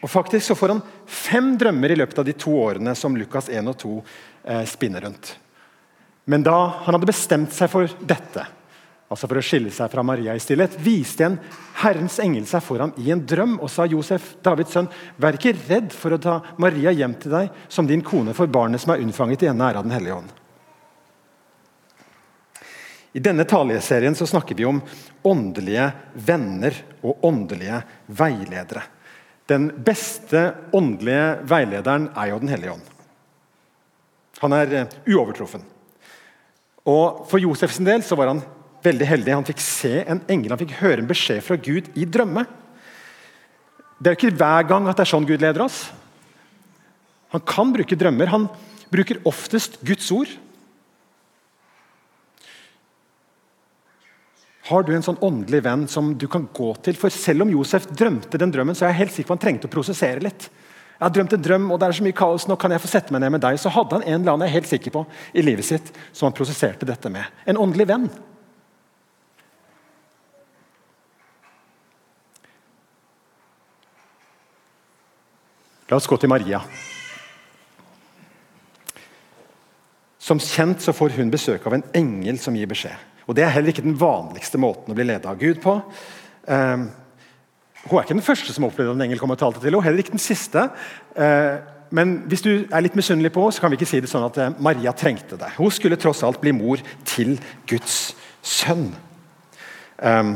Og 0.02 0.10
faktisk 0.10 0.48
så 0.48 0.58
får 0.58 0.76
han 0.76 0.82
fem 1.06 1.54
drømmer 1.60 1.94
i 1.94 1.98
løpet 2.00 2.22
av 2.22 2.26
de 2.26 2.34
to 2.34 2.56
årene 2.58 2.96
som 2.98 3.18
Lukas 3.18 3.52
1 3.52 3.68
og 3.70 3.78
2 3.84 3.92
eh, 4.00 4.64
spinner 4.70 5.06
rundt. 5.06 5.36
Men 6.26 6.46
da 6.46 6.58
han 6.86 6.96
hadde 6.96 7.10
bestemt 7.10 7.54
seg 7.54 7.70
for 7.70 7.90
dette, 8.08 8.46
altså 9.12 9.28
for 9.28 9.42
å 9.42 9.46
skille 9.46 9.74
seg 9.74 9.92
fra 9.92 10.06
Maria 10.06 10.34
i 10.38 10.42
stillhet, 10.42 10.78
viste 10.82 11.28
en 11.28 11.38
Herrens 11.84 12.18
engel 12.24 12.48
seg 12.50 12.64
for 12.66 12.82
ham 12.82 12.96
i 13.02 13.12
en 13.14 13.24
drøm 13.28 13.58
og 13.60 13.70
sa 13.74 13.86
Josef, 13.90 14.36
Davids 14.42 14.74
sønn, 14.74 14.90
vær 15.22 15.38
ikke 15.38 15.58
redd 15.68 15.94
for 15.94 16.16
å 16.16 16.22
ta 16.22 16.40
Maria 16.62 16.94
hjem 16.96 17.18
til 17.22 17.36
deg 17.36 17.66
som 17.68 17.90
din 17.90 18.06
kone, 18.06 18.34
for 18.38 18.50
barnet 18.50 18.82
som 18.82 18.96
er 18.96 19.04
unnfanget 19.04 19.46
i 19.46 19.52
ene 19.52 19.70
er 19.70 19.82
av 19.82 19.86
Den 19.86 19.98
hellige 19.98 20.22
ånd. 20.22 20.41
I 23.12 23.20
denne 23.20 23.44
taleserien 23.48 24.15
så 24.15 24.27
snakker 24.30 24.56
vi 24.56 24.65
om 24.68 24.80
åndelige 25.27 25.89
venner 26.15 26.77
og 27.03 27.25
åndelige 27.27 27.82
veiledere. 28.08 28.86
Den 29.51 29.68
beste 29.84 30.46
åndelige 30.72 31.41
veilederen 31.50 32.08
er 32.15 32.32
jo 32.32 32.39
Den 32.39 32.53
hellige 32.53 32.77
ånd. 32.77 32.88
Han 34.41 34.56
er 34.56 34.74
eh, 34.74 34.94
uovertruffen. 35.12 35.63
Og 36.88 37.27
For 37.30 37.41
Josefs 37.41 37.82
del 37.84 38.01
så 38.06 38.15
var 38.18 38.32
han 38.32 38.41
veldig 38.82 39.08
heldig. 39.08 39.36
Han 39.36 39.46
fikk 39.46 39.62
se 39.62 40.01
en 40.01 40.24
engel, 40.32 40.53
han 40.53 40.62
fikk 40.62 40.80
høre 40.80 41.03
en 41.03 41.10
beskjed 41.10 41.44
fra 41.46 41.60
Gud 41.62 41.91
i 41.94 42.08
drømme. 42.10 42.46
Det 44.00 44.10
er 44.10 44.15
jo 44.15 44.20
ikke 44.22 44.39
hver 44.39 44.65
gang 44.70 44.88
at 44.89 44.98
det 44.98 45.06
er 45.06 45.12
sånn 45.12 45.27
Gud 45.30 45.44
leder 45.44 45.62
oss. 45.68 45.84
Han 47.36 47.44
kan 47.46 47.75
bruke 47.75 47.98
drømmer. 48.00 48.32
Han 48.32 48.48
bruker 48.91 49.22
oftest 49.30 49.77
Guds 49.86 50.10
ord. 50.15 50.32
Har 54.70 54.84
du 54.86 54.91
en 54.94 55.06
sånn 55.06 55.20
åndelig 55.25 55.63
venn 55.65 55.88
som 55.89 56.12
du 56.18 56.27
kan 56.30 56.46
gå 56.53 56.70
til? 56.86 56.98
For 57.00 57.13
Selv 57.13 57.48
om 57.48 57.53
Josef 57.53 57.88
drømte 57.89 58.38
den 58.38 58.51
drømmen, 58.53 58.77
så 58.77 58.86
er 58.86 58.94
jeg 58.94 59.01
helt 59.06 59.15
sikker 59.15 59.32
på 59.32 59.38
han 59.38 59.46
trengte 59.46 59.70
å 59.70 59.74
prosessere 59.74 60.22
litt. 60.22 60.50
Jeg 61.01 61.08
har 61.08 61.13
drømt 61.15 61.34
en 61.34 61.41
drøm, 61.41 61.72
og 61.74 61.80
det 61.82 61.88
er 61.88 61.98
så 61.98 62.03
mye 62.06 62.13
kaos, 62.13 62.44
nå 62.46 62.56
kan 62.62 62.75
jeg 62.75 62.82
få 62.84 62.91
sette 62.91 63.13
meg 63.13 63.24
ned 63.24 63.34
med 63.34 63.41
deg. 63.41 63.58
Så 63.58 63.72
hadde 63.74 63.98
han 63.98 64.06
en 64.06 64.20
eller 64.20 64.36
annen 64.36 64.46
jeg 64.46 64.53
er 64.53 64.60
helt 64.60 64.70
sikker 64.70 64.94
på, 64.94 65.01
i 65.34 65.41
livet 65.41 65.65
sitt 65.65 65.89
som 66.13 66.27
han 66.27 66.36
prosesserte 66.38 66.86
dette 66.86 67.10
med. 67.10 67.25
En 67.50 67.58
åndelig 67.58 67.88
venn. 67.89 68.06
La 75.89 75.98
oss 75.98 76.08
gå 76.08 76.22
til 76.22 76.30
Maria. 76.30 76.62
Som 80.22 80.39
kjent 80.39 80.86
så 80.86 80.94
får 80.94 81.18
hun 81.18 81.34
besøk 81.34 81.65
av 81.65 81.80
en 81.80 81.88
engel 81.98 82.38
som 82.39 82.56
gir 82.56 82.70
beskjed. 82.70 83.10
Og 83.32 83.36
Det 83.36 83.46
er 83.46 83.54
heller 83.56 83.72
ikke 83.72 83.86
den 83.86 83.96
vanligste 83.96 84.60
måten 84.60 84.92
å 84.92 84.96
bli 84.98 85.06
ledet 85.08 85.30
av 85.32 85.38
Gud 85.40 85.62
på. 85.64 85.78
Um, 86.52 86.90
hun 87.86 87.94
er 87.96 88.04
ikke 88.04 88.18
den 88.18 88.26
første 88.26 88.52
som 88.52 88.66
opplevde 88.68 88.92
at 88.92 88.98
en 89.00 89.06
engel 89.06 89.22
kom 89.22 89.32
og 89.32 89.40
talte 89.40 89.62
til 89.62 89.70
henne. 89.72 89.84
Heller 89.86 90.04
ikke 90.04 90.18
den 90.18 90.22
siste. 90.22 90.66
Uh, 91.16 91.64
men 91.96 92.18
hvis 92.28 92.44
du 92.44 92.50
er 92.68 92.84
litt 92.84 92.98
misunnelig 93.00 93.32
på 93.32 93.46
henne, 93.46 93.56
så 93.56 93.64
kan 93.64 93.72
vi 93.72 93.80
ikke 93.80 93.88
si 93.88 94.02
det 94.04 94.12
sånn 94.12 94.28
at 94.28 94.40
uh, 94.42 94.50
Maria 94.60 94.92
trengte 94.92 95.40
det. 95.40 95.54
Hun 95.56 95.72
skulle 95.72 96.00
tross 96.02 96.26
alt 96.28 96.42
bli 96.44 96.52
mor 96.58 96.84
til 97.08 97.38
Guds 97.72 98.02
sønn. 98.44 98.90
Um, 100.04 100.36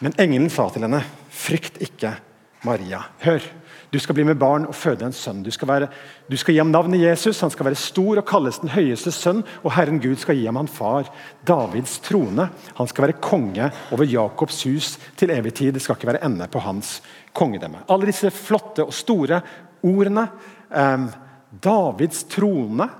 men 0.00 0.16
engelen 0.16 0.48
sa 0.48 0.70
til 0.72 0.88
henne, 0.88 1.04
'Frykt 1.28 1.76
ikke, 1.84 2.14
Maria. 2.64 3.04
Hør, 3.20 3.44
du 3.90 3.96
skal 3.98 4.18
bli 4.18 4.24
med 4.28 4.36
barn 4.36 4.66
og 4.68 4.76
føde 4.76 5.06
en 5.06 5.14
sønn. 5.16 5.40
Du 5.44 5.48
skal, 5.54 5.68
være, 5.70 5.86
du 6.28 6.36
skal, 6.36 6.52
gi 6.52 6.60
ham 6.60 6.72
navnet 6.72 7.00
Jesus, 7.00 7.40
han 7.40 7.52
skal 7.52 7.70
være 7.70 7.80
stor 7.80 8.20
og 8.20 8.26
kalles 8.28 8.60
den 8.60 8.72
høyeste 8.74 9.12
sønn. 9.14 9.40
Og 9.62 9.72
Herren 9.78 10.00
Gud 10.02 10.18
skal 10.20 10.36
gi 10.36 10.44
ham 10.44 10.60
han 10.60 10.68
far, 10.68 11.08
Davids 11.48 11.96
trone. 12.04 12.50
Han 12.76 12.90
skal 12.90 13.06
være 13.06 13.20
konge 13.24 13.70
over 13.96 14.04
Jakobs 14.04 14.60
hus 14.68 14.92
til 15.16 15.32
evig 15.32 15.54
tid. 15.56 15.72
Det 15.72 15.84
skal 15.84 15.96
ikke 15.96 16.12
være 16.12 16.24
ende 16.28 16.50
på 16.52 16.60
hans 16.66 16.98
kongedømme. 17.32 17.86
Alle 17.88 18.10
disse 18.10 18.32
flotte 18.34 18.84
og 18.84 18.92
store 18.96 19.40
ordene. 19.86 20.28
Um, 20.68 21.08
Davids 21.64 22.26
trone, 22.28 22.90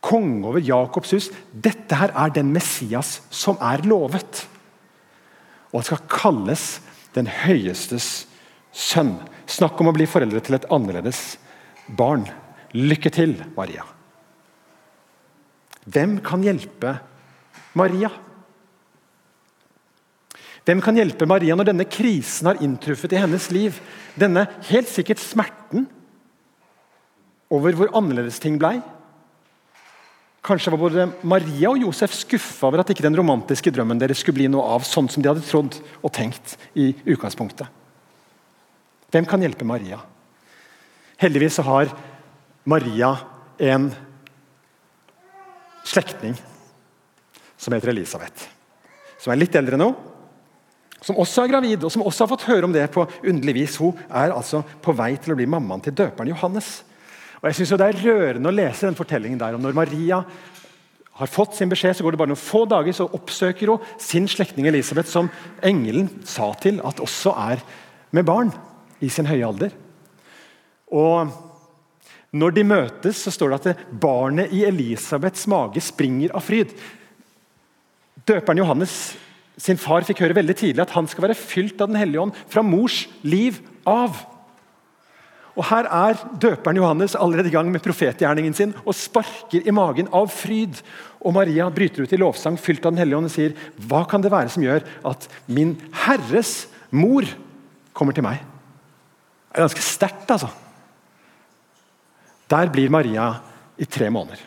konge 0.00 0.46
over 0.48 0.64
Jakobs 0.64 1.12
hus. 1.12 1.28
Dette 1.52 1.98
her 1.98 2.14
er 2.16 2.32
den 2.32 2.54
Messias 2.54 3.18
som 3.28 3.60
er 3.60 3.84
lovet. 3.84 4.46
Og 5.74 5.82
han 5.82 5.90
skal 5.90 6.06
kalles 6.08 6.70
den 7.12 7.28
høyestes 7.28 8.24
sønn. 8.72 9.18
Snakk 9.48 9.80
om 9.80 9.88
å 9.88 9.96
bli 9.96 10.06
foreldre 10.08 10.42
til 10.44 10.58
et 10.58 10.66
annerledes 10.72 11.38
barn. 11.96 12.26
Lykke 12.76 13.12
til, 13.14 13.38
Maria. 13.56 13.86
Hvem 15.88 16.18
kan 16.24 16.42
hjelpe 16.44 16.98
Maria? 17.78 18.10
Hvem 20.68 20.82
kan 20.84 20.98
hjelpe 21.00 21.24
Maria 21.24 21.56
når 21.56 21.70
denne 21.70 21.86
krisen 21.88 22.50
har 22.50 22.60
inntruffet 22.60 23.14
i 23.16 23.22
hennes 23.22 23.46
liv? 23.54 23.78
Denne 24.20 24.44
helt 24.68 24.90
sikkert 24.92 25.22
smerten 25.22 25.86
over 27.48 27.72
hvor 27.72 27.94
annerledes 27.96 28.36
ting 28.42 28.58
blei? 28.60 28.76
Kanskje 30.44 30.74
var 30.74 30.80
både 30.82 31.08
Maria 31.28 31.72
og 31.72 31.80
Josef 31.86 32.12
skuffa 32.16 32.68
over 32.68 32.82
at 32.82 32.92
ikke 32.92 33.06
den 33.06 33.16
romantiske 33.16 33.72
drømmen 33.72 34.00
deres 34.00 34.20
skulle 34.20 34.42
bli 34.42 34.52
noe 34.52 34.76
av 34.76 34.84
sånn 34.84 35.08
som 35.08 35.24
de 35.24 35.32
hadde 35.32 35.44
trodd 35.48 35.80
og 36.02 36.12
tenkt 36.12 36.58
i 36.76 36.92
utgangspunktet. 37.08 37.77
Hvem 39.08 39.24
kan 39.28 39.40
hjelpe 39.40 39.64
Maria? 39.64 40.02
Heldigvis 41.18 41.56
har 41.64 41.88
Maria 42.68 43.14
en 43.58 43.88
slektning 45.88 46.36
som 47.56 47.72
heter 47.72 47.94
Elisabeth. 47.94 48.50
Som 49.18 49.32
er 49.32 49.40
litt 49.40 49.56
eldre 49.58 49.78
nå, 49.80 49.88
som 51.00 51.16
også 51.18 51.46
er 51.46 51.52
gravid 51.54 51.86
og 51.86 51.94
som 51.94 52.04
også 52.04 52.26
har 52.26 52.32
fått 52.34 52.46
høre 52.50 52.68
om 52.68 52.74
det 52.74 52.84
på 52.92 53.06
underlig 53.24 53.56
vis. 53.62 53.78
Hun 53.80 53.96
er 54.10 54.34
altså 54.34 54.60
på 54.84 54.92
vei 54.98 55.14
til 55.16 55.32
å 55.32 55.38
bli 55.38 55.48
mammaen 55.48 55.82
til 55.82 55.96
døperen 55.96 56.34
Johannes. 56.34 56.82
Og 57.40 57.48
jeg 57.48 57.58
synes 57.58 57.74
Det 57.78 57.88
er 57.88 58.04
rørende 58.04 58.50
å 58.50 58.54
lese 58.54 58.86
den 58.86 58.98
fortellingen 58.98 59.40
der 59.40 59.56
om 59.56 59.62
når 59.62 59.76
Maria 59.78 60.22
har 61.18 61.26
fått 61.26 61.56
sin 61.56 61.70
beskjed, 61.70 61.96
så 61.96 62.04
går 62.04 62.14
det 62.14 62.18
bare 62.20 62.30
noen 62.30 62.38
få 62.38 62.66
dager, 62.68 62.92
så 62.94 63.08
oppsøker 63.08 63.72
hun 63.72 63.86
sin 63.98 64.28
slektning 64.30 64.68
Elisabeth, 64.70 65.10
som 65.10 65.30
engelen 65.62 66.10
sa 66.26 66.52
til 66.60 66.78
at 66.86 67.00
også 67.02 67.32
er 67.48 67.62
med 68.14 68.26
barn 68.26 68.52
i 69.00 69.10
sin 69.12 69.28
høye 69.28 69.46
alder. 69.46 69.76
Og 70.88 71.34
Når 72.28 72.52
de 72.52 72.62
møtes, 72.68 73.22
så 73.24 73.32
står 73.32 73.54
det 73.54 73.58
at 73.72 73.84
barnet 73.88 74.50
i 74.52 74.60
Elisabeths 74.68 75.46
mage 75.48 75.80
springer 75.80 76.34
av 76.36 76.44
fryd. 76.44 76.74
Døperen 78.28 78.60
Johannes 78.60 79.16
sin 79.58 79.80
far 79.80 80.04
fikk 80.04 80.20
høre 80.22 80.36
veldig 80.36 80.56
tidlig 80.58 80.84
at 80.84 80.92
han 80.92 81.08
skal 81.08 81.24
være 81.24 81.38
fylt 81.38 81.80
av 81.80 81.88
Den 81.88 81.96
hellige 81.98 82.26
ånd 82.26 82.36
fra 82.52 82.62
mors 82.62 83.06
liv 83.24 83.62
av. 83.88 84.20
Og 85.58 85.64
Her 85.66 85.88
er 85.90 86.20
døperen 86.38 86.78
Johannes 86.78 87.16
allerede 87.18 87.50
i 87.50 87.54
gang 87.56 87.72
med 87.72 87.82
profetgjerningen 87.82 88.54
sin 88.54 88.76
og 88.84 88.94
sparker 88.94 89.64
i 89.66 89.74
magen 89.74 90.12
av 90.14 90.28
fryd. 90.30 90.78
Og 91.18 91.34
Maria 91.34 91.66
bryter 91.72 92.04
ut 92.04 92.14
i 92.14 92.20
lovsang 92.20 92.60
fylt 92.60 92.84
av 92.84 92.92
Den 92.92 93.02
hellige 93.02 93.18
ånd 93.18 93.32
og 93.32 93.34
sier 93.34 93.56
hva 93.88 94.04
kan 94.06 94.22
det 94.22 94.30
være 94.36 94.52
som 94.54 94.68
gjør 94.68 94.86
at 95.10 95.26
min 95.50 95.74
Herres 96.04 96.68
mor 96.92 97.26
kommer 97.96 98.14
til 98.14 98.28
meg? 98.28 98.44
Det 99.48 99.56
er 99.56 99.64
ganske 99.64 99.84
sterkt, 99.84 100.30
altså. 100.30 100.50
Der 102.48 102.70
blir 102.72 102.92
Maria 102.92 103.30
i 103.80 103.86
tre 103.88 104.10
måneder. 104.12 104.40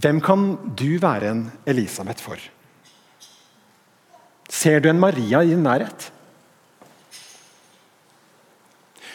Hvem 0.00 0.20
kan 0.24 0.54
du 0.76 0.96
være 1.00 1.28
en 1.28 1.44
Elisabeth 1.68 2.24
for? 2.24 2.40
Ser 4.48 4.80
du 4.80 4.88
en 4.88 5.00
Maria 5.00 5.42
i 5.44 5.52
din 5.52 5.62
nærhet? 5.64 6.10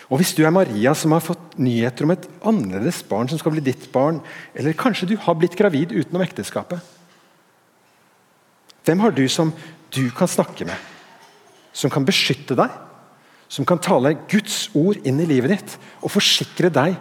Og 0.05 0.19
Hvis 0.21 0.35
du 0.37 0.43
er 0.45 0.53
Maria 0.53 0.93
som 0.93 1.15
har 1.15 1.23
fått 1.25 1.57
nyheter 1.57 2.05
om 2.05 2.13
et 2.13 2.27
annerledes 2.45 3.01
barn 3.09 3.29
som 3.29 3.39
skal 3.41 3.55
bli 3.55 3.63
ditt 3.65 3.87
barn, 3.93 4.19
eller 4.53 4.77
kanskje 4.77 5.09
du 5.09 5.15
har 5.17 5.37
blitt 5.39 5.57
gravid 5.57 5.95
utenom 5.95 6.21
ekteskapet, 6.21 6.83
hvem 8.85 9.01
har 9.01 9.15
du 9.15 9.23
som 9.31 9.51
du 9.93 10.09
kan 10.13 10.29
snakke 10.29 10.67
med? 10.67 10.77
Som 11.75 11.91
kan 11.93 12.05
beskytte 12.07 12.57
deg? 12.57 12.69
Som 13.49 13.65
kan 13.67 13.81
tale 13.81 14.15
Guds 14.29 14.69
ord 14.77 14.99
inn 15.05 15.19
i 15.21 15.27
livet 15.29 15.55
ditt 15.55 15.75
og 16.01 16.13
forsikre 16.13 16.71
deg 16.73 16.95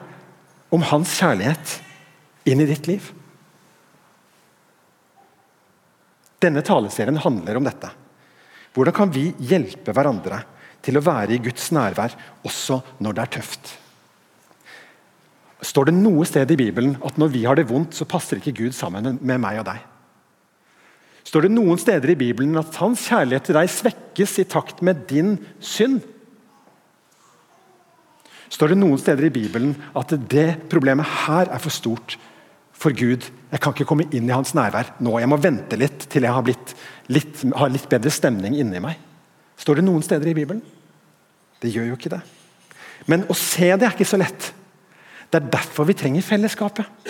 om 0.75 0.85
hans 0.91 1.15
kjærlighet 1.21 1.79
inn 2.49 2.63
i 2.65 2.69
ditt 2.69 2.89
liv? 2.91 3.13
Denne 6.45 6.65
taleserien 6.65 7.21
handler 7.21 7.61
om 7.61 7.65
dette. 7.69 7.89
Hvordan 8.75 8.97
kan 8.97 9.13
vi 9.15 9.31
hjelpe 9.39 9.95
hverandre 9.95 10.43
til 10.85 10.99
å 10.99 11.05
være 11.05 11.37
i 11.37 11.41
Guds 11.41 11.71
nærvær 11.73 12.17
også 12.45 12.81
når 13.05 13.17
det 13.17 13.25
er 13.25 13.35
tøft? 13.39 13.73
Står 15.65 15.89
det 15.89 15.97
noe 15.97 16.27
sted 16.29 16.51
i 16.53 16.61
Bibelen 16.61 16.99
at 17.07 17.17
når 17.21 17.33
vi 17.33 17.45
har 17.47 17.57
det 17.57 17.69
vondt, 17.71 17.97
så 17.97 18.09
passer 18.09 18.41
ikke 18.41 18.57
Gud 18.65 18.77
sammen 18.77 19.17
med 19.23 19.41
meg 19.41 19.63
og 19.63 19.69
deg? 19.71 19.94
Står 21.25 21.47
det 21.47 21.55
noen 21.55 21.81
steder 21.81 22.13
i 22.13 22.19
Bibelen 22.21 22.57
at 22.61 22.77
hans 22.83 23.07
kjærlighet 23.09 23.49
til 23.49 23.57
deg 23.57 23.71
svekkes 23.73 24.37
i 24.43 24.45
takt 24.49 24.83
med 24.85 25.07
din 25.09 25.39
synd? 25.57 26.03
Står 28.53 28.71
det 28.71 28.79
noen 28.79 29.01
steder 29.01 29.27
i 29.27 29.33
Bibelen 29.35 29.73
at 29.97 30.13
det 30.31 30.69
problemet 30.71 31.09
her 31.25 31.49
er 31.49 31.63
for 31.63 31.75
stort 31.75 32.19
for 32.77 32.95
Gud? 32.95 33.25
Jeg 33.51 33.63
kan 33.63 33.73
ikke 33.75 33.89
komme 33.89 34.07
inn 34.13 34.29
i 34.29 34.35
hans 34.37 34.53
nærvær 34.55 34.93
nå. 35.03 35.17
Jeg 35.23 35.31
må 35.33 35.41
vente 35.41 35.79
litt 35.81 36.07
til 36.13 36.29
jeg 36.29 36.37
har, 36.37 36.45
litt, 37.09 37.45
har 37.57 37.73
litt 37.73 37.89
bedre 37.91 38.13
stemning 38.13 38.59
inni 38.61 38.83
meg. 38.85 39.01
Står 39.59 39.81
det 39.81 39.87
noen 39.87 40.05
steder 40.05 40.29
i 40.29 40.37
Bibelen? 40.37 40.63
Det 41.63 41.73
gjør 41.73 41.89
jo 41.89 41.97
ikke 41.97 42.13
det. 42.13 42.21
Men 43.11 43.25
å 43.33 43.37
se 43.39 43.71
det 43.73 43.89
er 43.89 43.97
ikke 43.97 44.07
så 44.13 44.21
lett. 44.21 44.51
Det 45.31 45.41
er 45.41 45.53
derfor 45.57 45.89
vi 45.89 45.97
trenger 45.99 46.27
fellesskapet. 46.27 47.09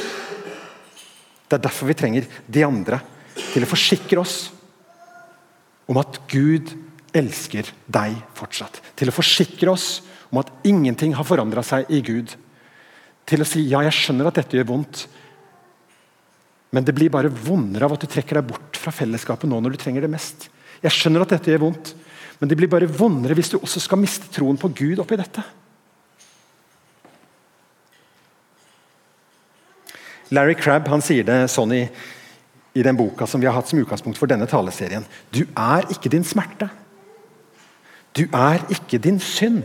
Det 1.45 1.59
er 1.59 1.67
derfor 1.67 1.91
vi 1.91 1.99
trenger 1.99 2.31
de 2.47 2.63
andre 2.65 3.03
til 3.55 3.63
å 3.63 3.71
forsikre 3.71 4.23
oss 4.23 4.39
om 5.87 6.01
at 6.01 6.19
Gud 6.31 6.73
elsker 7.15 7.69
deg 7.87 8.17
fortsatt. 8.35 8.81
Til 8.99 9.11
å 9.11 9.15
forsikre 9.15 9.71
oss 9.71 10.01
om 10.33 10.41
at 10.43 10.51
ingenting 10.67 11.15
har 11.15 11.27
forandra 11.29 11.63
seg 11.63 11.91
i 11.95 12.01
Gud. 12.03 12.33
Til 13.29 13.45
å 13.45 13.47
si 13.47 13.63
ja, 13.71 13.85
jeg 13.87 13.95
skjønner 13.95 14.29
at 14.29 14.41
dette 14.41 14.59
gjør 14.59 14.73
vondt, 14.73 15.05
men 16.75 16.83
det 16.83 16.95
blir 16.97 17.13
bare 17.15 17.31
vondere 17.31 17.87
av 17.87 17.95
at 17.95 18.03
du 18.03 18.11
trekker 18.11 18.41
deg 18.41 18.49
bort 18.49 18.79
fra 18.81 18.91
fellesskapet 18.91 19.47
nå 19.47 19.61
når 19.63 19.77
du 19.77 19.83
trenger 19.85 20.03
det 20.03 20.11
mest. 20.11 20.49
Jeg 20.83 20.97
skjønner 20.97 21.23
at 21.23 21.37
dette 21.37 21.53
gjør 21.53 21.69
vondt, 21.69 21.93
men 22.41 22.51
det 22.51 22.59
blir 22.59 22.71
bare 22.73 22.89
vondere 22.91 23.37
hvis 23.39 23.53
du 23.53 23.61
også 23.61 23.85
skal 23.85 24.01
miste 24.03 24.27
troen 24.35 24.59
på 24.59 24.73
Gud 24.75 24.99
oppi 25.05 25.21
dette. 25.21 25.45
Larry 30.35 30.57
Crabb 30.59 30.91
han 30.91 31.05
sier 31.05 31.23
det 31.29 31.39
sånn 31.53 31.77
i, 31.77 31.85
i 32.75 32.83
den 32.83 32.97
boka 32.99 33.27
som 33.27 33.41
vi 33.41 33.47
har 33.47 33.55
hatt 33.55 33.69
som 33.71 33.79
utgangspunkt 33.79 34.19
for 34.19 34.31
denne 34.31 34.49
taleserien. 34.51 35.07
Du 35.31 35.45
er 35.55 35.87
ikke 35.95 36.11
din 36.11 36.27
smerte. 36.27 36.69
Du 38.15 38.27
er 38.35 38.63
ikke 38.71 38.99
din 38.99 39.21
synd. 39.23 39.63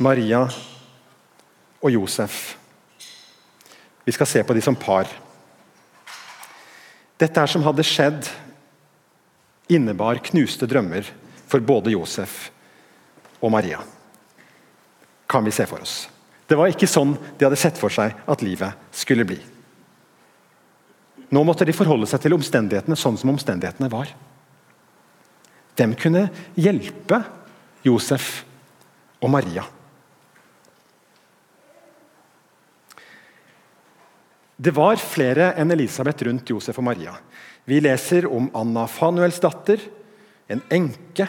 Maria 0.00 0.46
og 1.82 1.92
Josef. 1.92 2.56
Vi 4.04 4.12
skal 4.16 4.26
se 4.26 4.42
på 4.44 4.56
de 4.56 4.64
som 4.64 4.76
par. 4.76 5.08
Dette 7.20 7.40
her 7.40 7.52
som 7.52 7.64
hadde 7.66 7.84
skjedd, 7.84 8.28
innebar 9.68 10.22
knuste 10.24 10.66
drømmer 10.66 11.04
for 11.50 11.60
både 11.60 11.92
Josef 11.92 12.46
og 13.44 13.52
Maria. 13.52 13.82
Kan 15.30 15.46
vi 15.46 15.54
se 15.54 15.66
for 15.70 15.82
oss. 15.84 16.08
Det 16.50 16.58
var 16.58 16.72
ikke 16.72 16.90
sånn 16.90 17.14
de 17.38 17.46
hadde 17.46 17.58
sett 17.60 17.78
for 17.78 17.94
seg 17.94 18.16
at 18.26 18.42
livet 18.42 18.90
skulle 18.90 19.26
bli. 19.28 19.38
Nå 21.30 21.44
måtte 21.46 21.66
de 21.66 21.74
forholde 21.76 22.08
seg 22.10 22.24
til 22.24 22.34
omstendighetene 22.34 22.98
sånn 22.98 23.18
som 23.20 23.30
omstendighetene 23.30 23.90
var. 23.92 24.10
Hvem 25.78 25.94
kunne 25.94 26.24
hjelpe 26.58 27.20
Josef 27.86 28.40
og 29.22 29.30
Maria? 29.30 29.62
Det 34.60 34.74
var 34.76 34.98
flere 35.00 35.54
enn 35.56 35.70
Elisabeth 35.72 36.26
rundt 36.26 36.50
Josef 36.50 36.82
og 36.82 36.84
Maria. 36.90 37.14
Vi 37.64 37.78
leser 37.80 38.26
om 38.28 38.50
Anna 38.58 38.84
Fanuels 38.90 39.38
datter, 39.40 39.80
en 40.50 40.60
enke 40.74 41.28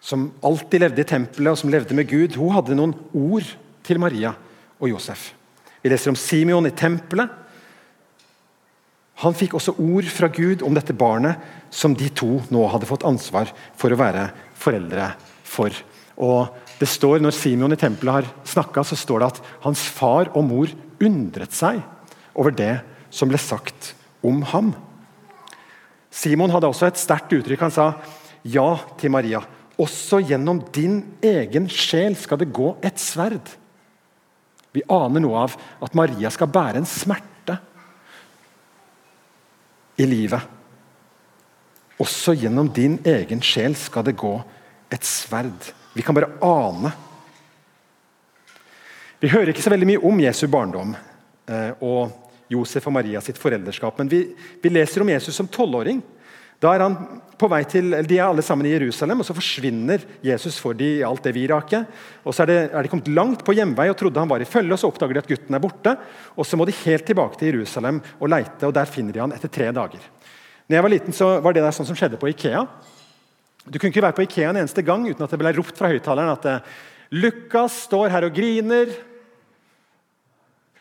som 0.00 0.28
alltid 0.46 0.84
levde 0.84 1.02
i 1.02 1.08
tempelet 1.08 1.52
og 1.52 1.58
som 1.60 1.72
levde 1.72 1.96
med 1.96 2.08
Gud. 2.10 2.36
Hun 2.38 2.54
hadde 2.54 2.76
noen 2.78 2.94
ord 3.16 3.46
til 3.86 4.00
Maria 4.00 4.32
og 4.78 4.90
Josef. 4.92 5.32
Vi 5.82 5.90
leser 5.90 6.12
om 6.12 6.18
Simeon 6.18 6.68
i 6.68 6.74
tempelet. 6.74 7.30
Han 9.24 9.34
fikk 9.34 9.56
også 9.58 9.74
ord 9.82 10.06
fra 10.14 10.28
Gud 10.30 10.62
om 10.62 10.76
dette 10.76 10.94
barnet 10.94 11.42
som 11.74 11.94
de 11.98 12.06
to 12.14 12.38
nå 12.54 12.64
hadde 12.70 12.86
fått 12.86 13.06
ansvar 13.08 13.50
for 13.78 13.90
å 13.90 13.98
være 13.98 14.28
foreldre 14.58 15.10
for. 15.42 15.74
Og 16.18 16.54
det 16.78 16.86
står, 16.86 17.18
Når 17.18 17.34
Simeon 17.34 17.74
i 17.74 17.80
tempelet 17.80 18.14
har 18.14 18.30
snakka, 18.46 18.84
står 18.84 19.18
det 19.18 19.30
at 19.32 19.42
hans 19.64 19.82
far 19.82 20.30
og 20.34 20.44
mor 20.46 20.70
undret 21.02 21.54
seg 21.54 21.82
over 22.38 22.54
det 22.54 22.78
som 23.10 23.30
ble 23.30 23.38
sagt 23.38 23.94
om 24.22 24.42
ham. 24.42 24.74
Simon 26.10 26.50
hadde 26.50 26.70
også 26.70 26.88
et 26.88 27.00
sterkt 27.00 27.34
uttrykk. 27.34 27.66
Han 27.66 27.74
sa 27.74 27.92
ja 28.46 28.68
til 28.98 29.12
Maria. 29.12 29.42
Også 29.78 30.18
gjennom 30.26 30.60
din 30.74 31.00
egen 31.22 31.68
sjel 31.70 32.16
skal 32.18 32.40
det 32.40 32.50
gå 32.54 32.72
et 32.82 32.98
sverd. 32.98 33.46
Vi 34.74 34.82
aner 34.90 35.22
noe 35.22 35.44
av 35.46 35.56
at 35.84 35.94
Maria 35.96 36.30
skal 36.34 36.50
bære 36.52 36.82
en 36.82 36.88
smerte 36.88 37.56
i 39.98 40.06
livet. 40.06 40.42
Også 41.98 42.34
gjennom 42.38 42.70
din 42.74 42.98
egen 43.06 43.42
sjel 43.42 43.74
skal 43.78 44.06
det 44.06 44.18
gå 44.18 44.36
et 44.94 45.06
sverd. 45.06 45.72
Vi 45.94 46.04
kan 46.06 46.14
bare 46.14 46.30
ane. 46.44 46.92
Vi 49.18 49.30
hører 49.30 49.50
ikke 49.50 49.64
så 49.64 49.72
veldig 49.72 49.88
mye 49.88 50.02
om 50.06 50.20
Jesu 50.22 50.46
barndom. 50.50 50.94
Eh, 51.48 51.72
og 51.82 52.12
Josef 52.52 52.86
og 52.86 52.94
Maria 52.94 53.22
sitt 53.24 53.40
foreldreskap. 53.40 53.98
Men 53.98 54.10
vi, 54.10 54.20
vi 54.62 54.70
leser 54.70 55.02
om 55.02 55.10
Jesus 55.10 55.34
som 55.34 55.50
tolvåring. 55.50 56.02
Da 56.62 56.74
er 56.74 56.86
han 56.86 56.96
på 57.38 57.48
vei 57.50 57.62
til, 57.70 57.94
De 58.04 58.18
er 58.18 58.26
alle 58.26 58.42
sammen 58.44 58.66
i 58.66 58.72
Jerusalem, 58.74 59.22
og 59.22 59.26
så 59.28 59.36
forsvinner 59.36 60.02
Jesus 60.24 60.58
for 60.60 60.76
de 60.76 60.98
i 60.98 61.06
alt 61.06 61.24
det 61.24 61.34
viraket. 61.36 61.86
Og 62.24 62.34
så 62.34 62.44
er, 62.44 62.50
det, 62.50 62.58
er 62.72 62.82
de 62.82 62.90
kommet 62.92 63.10
langt 63.14 63.44
på 63.46 63.54
hjemvei 63.56 63.88
og 63.92 63.96
trodde 63.98 64.20
han 64.20 64.30
var 64.30 64.42
i 64.42 64.48
følge, 64.48 64.74
og 64.74 64.80
så 64.82 64.90
oppdager 64.90 65.16
de 65.16 65.22
at 65.22 65.30
gutten 65.30 65.58
er 65.58 65.62
borte. 65.62 65.94
og 66.36 66.46
Så 66.46 66.58
må 66.58 66.66
de 66.68 66.76
helt 66.84 67.06
tilbake 67.06 67.38
til 67.38 67.52
Jerusalem 67.54 68.02
og 68.18 68.30
leite, 68.32 68.66
og 68.66 68.74
der 68.74 68.90
finner 68.90 69.14
de 69.14 69.22
han 69.22 69.34
etter 69.36 69.52
tre 69.52 69.70
dager. 69.72 70.04
Når 70.68 70.76
jeg 70.76 70.84
var 70.84 70.92
liten, 70.92 71.16
så 71.16 71.28
var 71.40 71.56
det 71.56 71.64
der 71.64 71.72
sånn 71.72 71.88
som 71.88 71.96
skjedde 71.96 72.20
på 72.20 72.28
Ikea. 72.28 72.66
Du 73.68 73.78
kunne 73.78 73.92
ikke 73.92 74.04
være 74.04 74.16
på 74.16 74.24
Ikea 74.26 74.50
en 74.50 74.62
eneste 74.62 74.84
gang 74.84 75.06
uten 75.08 75.24
at 75.24 75.32
det 75.32 75.40
ble 75.40 75.52
ropt 75.56 75.78
fra 75.78 75.88
høyttaleren 75.92 76.32
at 76.32 76.48
eh, 76.48 76.72
Lukas 77.16 77.84
står 77.86 78.10
her 78.12 78.26
og 78.28 78.34
griner. 78.36 78.90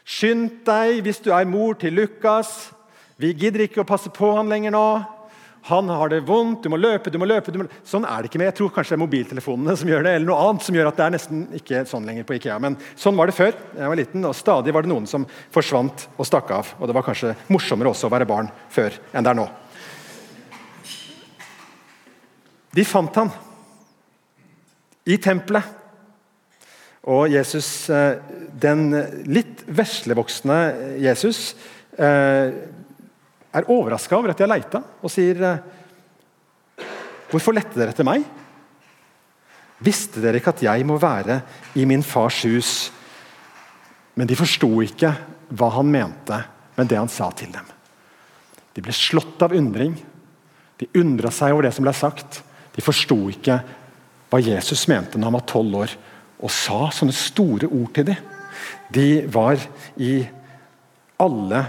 Skynd 0.08 0.63
deg 0.67 1.02
hvis 1.06 1.22
du 1.24 1.32
er 1.36 1.48
mor 1.48 1.78
til 1.80 1.96
Lukas. 1.96 2.72
Vi 3.20 3.34
gidder 3.36 3.65
ikke 3.65 3.84
å 3.84 3.88
passe 3.88 4.12
på 4.13 4.30
han 4.36 4.52
lenger 4.52 4.76
nå. 4.76 4.88
Han 5.67 5.89
har 5.91 6.10
det 6.10 6.21
vondt, 6.23 6.63
du 6.63 6.71
må 6.71 6.77
løpe, 6.80 7.12
du 7.12 7.17
må 7.19 7.27
løpe. 7.27 7.51
Du 7.51 7.60
må... 7.60 7.65
Sånn 7.84 8.06
er 8.08 8.23
det 8.23 8.30
ikke 8.30 8.39
mer. 8.39 8.53
Jeg 8.53 8.58
tror 8.62 8.69
kanskje 8.71 8.93
det 8.93 8.97
er 8.97 9.01
mobiltelefonene 9.01 9.73
som 9.75 9.89
gjør 9.91 10.06
det, 10.06 10.13
eller 10.15 10.30
noe 10.30 10.45
annet 10.45 10.63
som 10.63 10.77
gjør 10.77 10.88
at 10.88 10.99
det 10.99 11.03
er 11.03 11.13
nesten 11.17 11.41
ikke 11.60 11.82
sånn 11.89 12.08
lenger 12.08 12.27
på 12.27 12.38
Ikea. 12.38 12.56
Men 12.63 12.77
sånn 12.95 13.17
var 13.19 13.27
det 13.27 13.36
før. 13.36 13.51
jeg 13.75 13.91
var 13.91 13.99
liten, 13.99 14.27
og 14.30 14.36
Stadig 14.38 14.75
var 14.75 14.86
det 14.86 14.91
noen 14.93 15.10
som 15.12 15.25
forsvant 15.51 16.06
og 16.15 16.30
stakk 16.30 16.53
av. 16.56 16.71
Og 16.80 16.88
det 16.88 16.95
var 16.95 17.03
kanskje 17.10 17.34
morsommere 17.51 17.91
også 17.91 18.08
å 18.08 18.13
være 18.15 18.30
barn 18.30 18.47
før 18.71 18.95
enn 19.12 19.27
det 19.27 19.34
er 19.34 19.39
nå. 19.41 19.47
De 22.77 22.88
fant 22.88 23.19
han 23.19 23.34
i 25.08 25.19
tempelet. 25.19 25.75
Og 27.08 27.27
Jesus, 27.32 27.89
eh, 27.91 28.19
den 28.51 28.89
litt 29.27 29.63
veslevoksne 29.67 30.58
Jesus 31.03 31.56
eh, 31.95 32.56
er 33.58 33.72
overraska 33.72 34.17
over 34.17 34.32
at 34.32 34.39
de 34.39 34.46
har 34.46 34.54
leita, 34.54 34.82
og 35.02 35.12
sier 35.12 35.43
eh, 35.43 35.65
Hvorfor 37.28 37.52
lette 37.52 37.76
dere 37.76 37.91
etter 37.91 38.08
meg? 38.08 38.24
Visste 39.84 40.22
dere 40.24 40.39
ikke 40.39 40.54
at 40.54 40.62
jeg 40.63 40.86
må 40.88 40.96
være 41.02 41.41
i 41.76 41.84
min 41.89 42.06
fars 42.06 42.39
hus? 42.48 42.70
Men 44.15 44.30
de 44.30 44.38
forsto 44.39 44.70
ikke 44.86 45.12
hva 45.52 45.67
han 45.76 45.91
mente 45.91 46.38
med 46.78 46.88
det 46.88 46.98
han 46.98 47.12
sa 47.12 47.28
til 47.36 47.52
dem. 47.52 47.67
De 48.74 48.84
ble 48.86 48.96
slått 48.96 49.43
av 49.43 49.56
undring. 49.58 49.98
De 50.80 50.88
undra 51.02 51.32
seg 51.34 51.52
over 51.52 51.67
det 51.67 51.74
som 51.76 51.84
ble 51.84 51.93
sagt. 51.98 52.39
De 52.78 52.86
forsto 52.86 53.17
ikke 53.34 53.60
hva 54.32 54.39
Jesus 54.43 54.86
mente 54.88 55.20
når 55.20 55.28
han 55.28 55.38
var 55.38 55.48
tolv 55.52 55.82
år 55.84 55.98
og 56.38 56.54
sa 56.54 56.88
sånne 56.93 57.15
store 57.15 57.67
ord 57.67 57.91
til 57.96 58.08
dem. 58.12 58.34
De 58.93 59.08
var 59.34 59.60
i 60.00 60.22
alle 61.22 61.63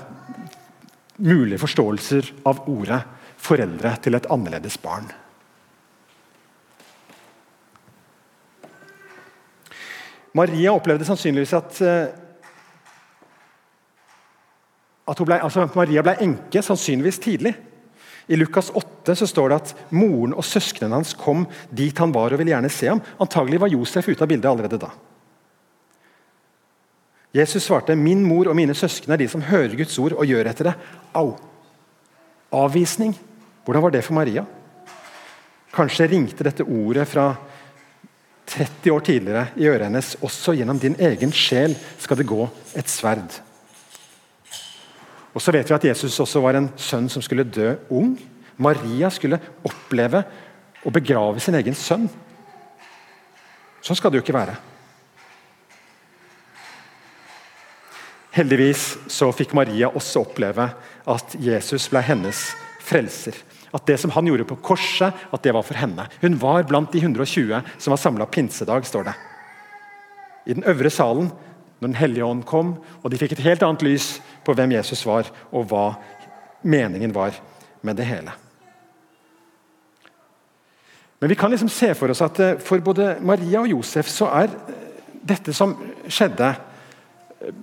mulige 1.18 1.60
forståelser 1.62 2.32
av 2.48 2.64
ordet 2.70 3.00
foreldre 3.38 3.94
til 4.02 4.18
et 4.18 4.28
annerledes 4.32 4.78
barn. 4.82 5.08
Maria 10.38 10.74
opplevde 10.76 11.06
sannsynligvis 11.08 11.54
at, 11.56 11.80
eh, 11.82 12.10
at 15.08 15.22
ble, 15.24 15.40
altså 15.40 15.66
Maria 15.74 16.04
ble 16.04 16.14
enke 16.22 16.62
sannsynligvis 16.62 17.18
tidlig. 17.24 17.54
I 18.28 18.36
Lukas 18.36 18.68
8 18.76 19.16
så 19.16 19.26
står 19.26 19.48
det 19.48 19.56
at 19.62 19.74
moren 19.90 20.34
og 20.36 20.44
søsknene 20.44 20.98
hans 21.00 21.14
kom 21.16 21.46
dit 21.72 21.96
han 21.98 22.12
var 22.12 22.34
og 22.34 22.38
ville 22.38 22.52
gjerne 22.52 22.70
se 22.70 22.90
ham. 22.90 23.00
Antagelig 23.18 23.62
var 23.62 23.72
Josef 23.72 24.10
ute 24.10 24.22
av 24.22 24.28
bildet 24.28 24.50
allerede 24.50 24.80
da. 24.82 24.92
Jesus 27.38 27.62
svarte, 27.62 27.94
'Min 27.94 28.24
mor 28.24 28.48
og 28.48 28.56
mine 28.56 28.74
søsken 28.74 29.12
er 29.12 29.16
de 29.16 29.28
som 29.28 29.42
hører 29.42 29.76
Guds 29.76 29.98
ord 29.98 30.12
og 30.12 30.26
gjør 30.26 30.50
etter 30.50 30.64
det.' 30.64 30.74
Au! 31.14 31.36
Avvisning. 32.52 33.14
Hvordan 33.64 33.82
var 33.82 33.90
det 33.90 34.04
for 34.04 34.14
Maria? 34.14 34.44
Kanskje 35.72 36.08
ringte 36.08 36.44
dette 36.44 36.64
ordet 36.64 37.08
fra 37.08 37.34
30 38.46 38.92
år 38.92 39.00
tidligere 39.00 39.46
i 39.56 39.66
øret 39.68 39.84
hennes. 39.84 40.16
Også 40.22 40.52
gjennom 40.56 40.78
din 40.78 40.96
egen 40.98 41.32
sjel 41.32 41.76
skal 41.98 42.16
det 42.16 42.26
gå 42.26 42.48
et 42.74 42.88
sverd. 42.88 43.40
Og 45.34 45.42
så 45.42 45.52
vet 45.52 45.68
vi 45.68 45.74
at 45.74 45.84
Jesus 45.84 46.20
også 46.20 46.40
var 46.40 46.56
en 46.56 46.70
sønn 46.76 47.08
som 47.08 47.22
skulle 47.22 47.44
dø 47.44 47.74
ung. 47.90 48.16
Maria 48.56 49.10
skulle 49.10 49.38
oppleve 49.64 50.24
å 50.84 50.90
begrave 50.90 51.40
sin 51.40 51.54
egen 51.54 51.74
sønn. 51.74 52.08
Sånn 53.82 53.96
skal 53.96 54.10
det 54.10 54.18
jo 54.18 54.24
ikke 54.24 54.38
være. 54.38 54.56
Heldigvis 58.38 58.92
så 59.10 59.32
fikk 59.34 59.56
Maria 59.58 59.88
også 59.90 60.22
oppleve 60.22 60.68
at 61.10 61.34
Jesus 61.42 61.88
ble 61.90 62.02
hennes 62.06 62.42
frelser. 62.86 63.34
At 63.74 63.84
det 63.88 63.98
som 64.00 64.12
han 64.14 64.28
gjorde 64.30 64.46
på 64.48 64.60
korset, 64.64 65.12
at 65.12 65.42
det 65.42 65.52
var 65.56 65.66
for 65.66 65.76
henne. 65.76 66.06
Hun 66.22 66.38
var 66.40 66.62
blant 66.68 66.94
de 66.94 67.02
120 67.02 67.58
som 67.76 67.92
var 67.92 68.00
samla 68.00 68.28
pinsedag, 68.30 68.86
står 68.86 69.10
det. 69.10 69.16
I 70.46 70.54
den 70.54 70.66
øvre 70.70 70.90
salen, 70.90 71.32
når 71.78 71.88
Den 71.88 71.94
hellige 71.94 72.24
ånd 72.24 72.44
kom, 72.44 72.78
og 73.02 73.10
de 73.10 73.18
fikk 73.18 73.32
et 73.36 73.44
helt 73.44 73.62
annet 73.62 73.82
lys 73.86 74.20
på 74.44 74.54
hvem 74.54 74.72
Jesus 74.74 75.04
var, 75.06 75.28
og 75.52 75.68
hva 75.70 75.92
meningen 76.62 77.14
var 77.14 77.36
med 77.82 77.96
det 77.96 78.06
hele. 78.08 78.32
Men 81.18 81.28
vi 81.28 81.34
kan 81.38 81.50
liksom 81.50 81.68
se 81.68 81.94
for 81.94 82.10
oss 82.10 82.22
at 82.22 82.40
eh, 82.40 82.58
for 82.58 82.82
både 82.82 83.16
Maria 83.20 83.62
og 83.62 83.70
Josef 83.70 84.10
så 84.10 84.30
er 84.40 84.50
eh, 84.50 84.82
dette 85.26 85.54
som 85.54 85.74
skjedde 86.06 86.50
eh, 86.50 87.54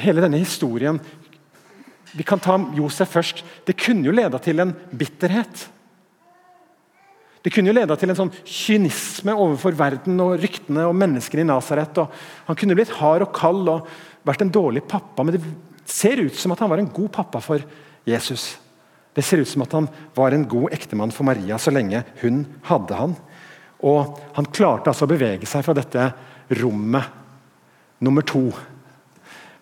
Hele 0.00 0.22
denne 0.24 0.40
historien 0.40 1.00
Vi 2.10 2.24
kan 2.26 2.40
ta 2.42 2.56
Josef 2.74 3.12
først. 3.14 3.44
Det 3.66 3.76
kunne 3.78 4.08
jo 4.08 4.14
leda 4.14 4.40
til 4.42 4.58
en 4.58 4.72
bitterhet. 4.90 5.68
Det 7.40 7.52
kunne 7.54 7.70
jo 7.70 7.76
leda 7.76 7.94
til 7.96 8.10
en 8.10 8.18
sånn 8.18 8.32
kynisme 8.42 9.32
overfor 9.32 9.76
verden 9.78 10.18
og 10.20 10.34
ryktene 10.42 10.88
og 10.88 10.96
menneskene 10.98 11.44
i 11.44 11.48
Nasaret. 11.48 12.00
Han 12.48 12.58
kunne 12.58 12.74
blitt 12.76 12.96
hard 12.98 13.24
og 13.24 13.30
kald 13.36 13.70
og 13.70 13.86
vært 14.26 14.42
en 14.44 14.50
dårlig 14.52 14.82
pappa, 14.90 15.24
men 15.24 15.38
det 15.38 15.44
ser 15.88 16.20
ut 16.20 16.36
som 16.36 16.52
at 16.52 16.60
han 16.60 16.72
var 16.72 16.82
en 16.82 16.90
god 16.92 17.08
pappa 17.14 17.40
for 17.44 17.62
Jesus. 18.08 18.58
Det 19.16 19.24
ser 19.24 19.40
ut 19.40 19.48
som 19.48 19.64
at 19.64 19.72
han 19.78 19.88
var 20.14 20.34
en 20.34 20.44
god 20.50 20.74
ektemann 20.76 21.14
for 21.14 21.26
Maria 21.26 21.58
så 21.58 21.72
lenge 21.72 22.02
hun 22.20 22.44
hadde 22.68 22.98
han. 22.98 23.16
Og 23.80 24.18
Han 24.36 24.50
klarte 24.52 24.92
altså 24.92 25.06
å 25.06 25.10
bevege 25.10 25.48
seg 25.48 25.64
fra 25.64 25.74
dette 25.74 26.10
rommet 26.60 27.16
nummer 28.04 28.24
to. 28.24 28.50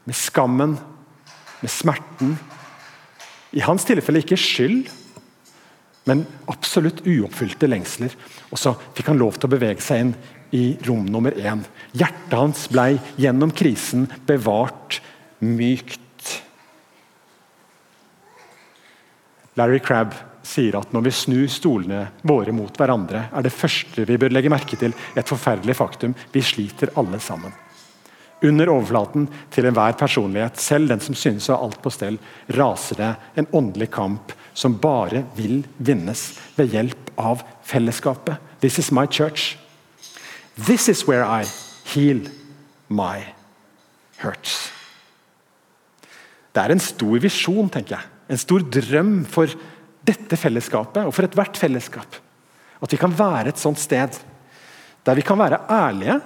Med 0.09 0.17
skammen, 0.17 0.79
med 1.61 1.73
smerten. 1.73 2.39
I 3.53 3.61
hans 3.65 3.85
tilfelle 3.89 4.23
ikke 4.25 4.41
skyld, 4.41 4.89
men 6.09 6.25
absolutt 6.49 7.05
uoppfylte 7.05 7.69
lengsler. 7.69 8.15
Og 8.49 8.61
så 8.61 8.73
fikk 8.97 9.13
han 9.13 9.21
lov 9.21 9.37
til 9.37 9.51
å 9.51 9.53
bevege 9.53 9.85
seg 9.85 10.07
inn 10.07 10.15
i 10.57 10.65
rom 10.89 11.05
nummer 11.05 11.37
én. 11.37 11.61
Hjertet 11.93 12.39
hans 12.39 12.65
ble 12.73 12.95
gjennom 13.21 13.53
krisen 13.53 14.09
bevart 14.29 15.03
mykt 15.45 16.01
Larry 19.59 19.81
Crabb 19.83 20.15
sier 20.47 20.77
at 20.79 20.93
når 20.95 21.09
vi 21.09 21.15
snur 21.15 21.49
stolene 21.51 22.05
våre 22.27 22.55
mot 22.55 22.75
hverandre, 22.79 23.27
er 23.35 23.45
det 23.45 23.53
første 23.53 24.05
vi 24.07 24.19
bør 24.21 24.33
legge 24.33 24.53
merke 24.53 24.79
til 24.79 24.95
et 25.19 25.29
forferdelig 25.29 25.75
faktum. 25.77 26.15
Vi 26.33 26.45
sliter 26.47 26.95
alle 27.01 27.19
sammen. 27.23 27.53
Under 28.45 28.71
overflaten 28.71 29.27
til 29.51 29.67
enhver 29.67 29.97
personlighet, 29.99 30.61
selv 30.63 30.93
den 30.93 31.03
som 31.03 31.17
synes 31.19 31.49
å 31.49 31.57
ha 31.57 31.67
alt 31.67 31.81
på 31.83 31.91
stell, 31.91 32.19
raser 32.55 33.01
det 33.01 33.13
en 33.41 33.49
åndelig 33.59 33.91
kamp 33.97 34.35
som 34.55 34.77
bare 34.79 35.25
vil 35.37 35.65
vinnes 35.79 36.23
ved 36.57 36.75
hjelp 36.75 37.11
av 37.19 37.43
fellesskapet. 37.67 38.39
This 38.63 38.79
is 38.79 38.93
my 38.95 39.07
church. 39.07 39.57
This 40.55 40.89
is 40.89 41.07
where 41.07 41.25
I 41.25 41.45
heal 41.95 42.23
my 42.89 43.23
hurts. 44.23 44.71
Det 46.55 46.63
er 46.63 46.75
en 46.75 46.83
stor 46.83 47.19
visjon, 47.23 47.69
tenker 47.71 47.99
jeg 47.99 48.15
en 48.29 48.41
stor 48.41 48.65
drøm 48.65 49.13
for 49.29 49.51
dette 50.09 50.37
fellesskapet 50.41 51.07
og 51.07 51.15
for 51.17 51.27
ethvert 51.27 51.59
fellesskap. 51.61 52.19
At 52.79 52.93
vi 52.93 53.01
kan 53.01 53.15
være 53.17 53.53
et 53.53 53.61
sånt 53.61 53.81
sted 53.81 54.19
der 55.07 55.17
vi 55.17 55.25
kan 55.25 55.41
være 55.41 55.63
ærlige. 55.73 56.19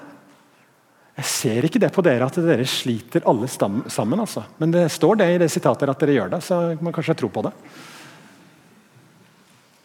Jeg 1.13 1.29
ser 1.29 1.67
ikke 1.69 1.81
det 1.83 1.91
på 1.93 2.03
dere 2.05 2.25
at 2.25 2.39
dere 2.41 2.65
sliter 2.69 3.27
alle 3.29 3.49
sammen, 3.51 4.21
altså. 4.23 4.47
men 4.57 4.73
det 4.73 4.87
står 4.95 5.19
det 5.21 5.29
i 5.29 5.41
det 5.43 5.51
sitatet 5.53 5.91
at 5.93 6.01
dere 6.01 6.15
gjør 6.17 6.31
det. 6.33 6.41
så 6.45 6.61
man 6.81 6.95
kanskje 6.95 7.19
tro 7.21 7.29
på 7.29 7.43
Det 7.45 7.53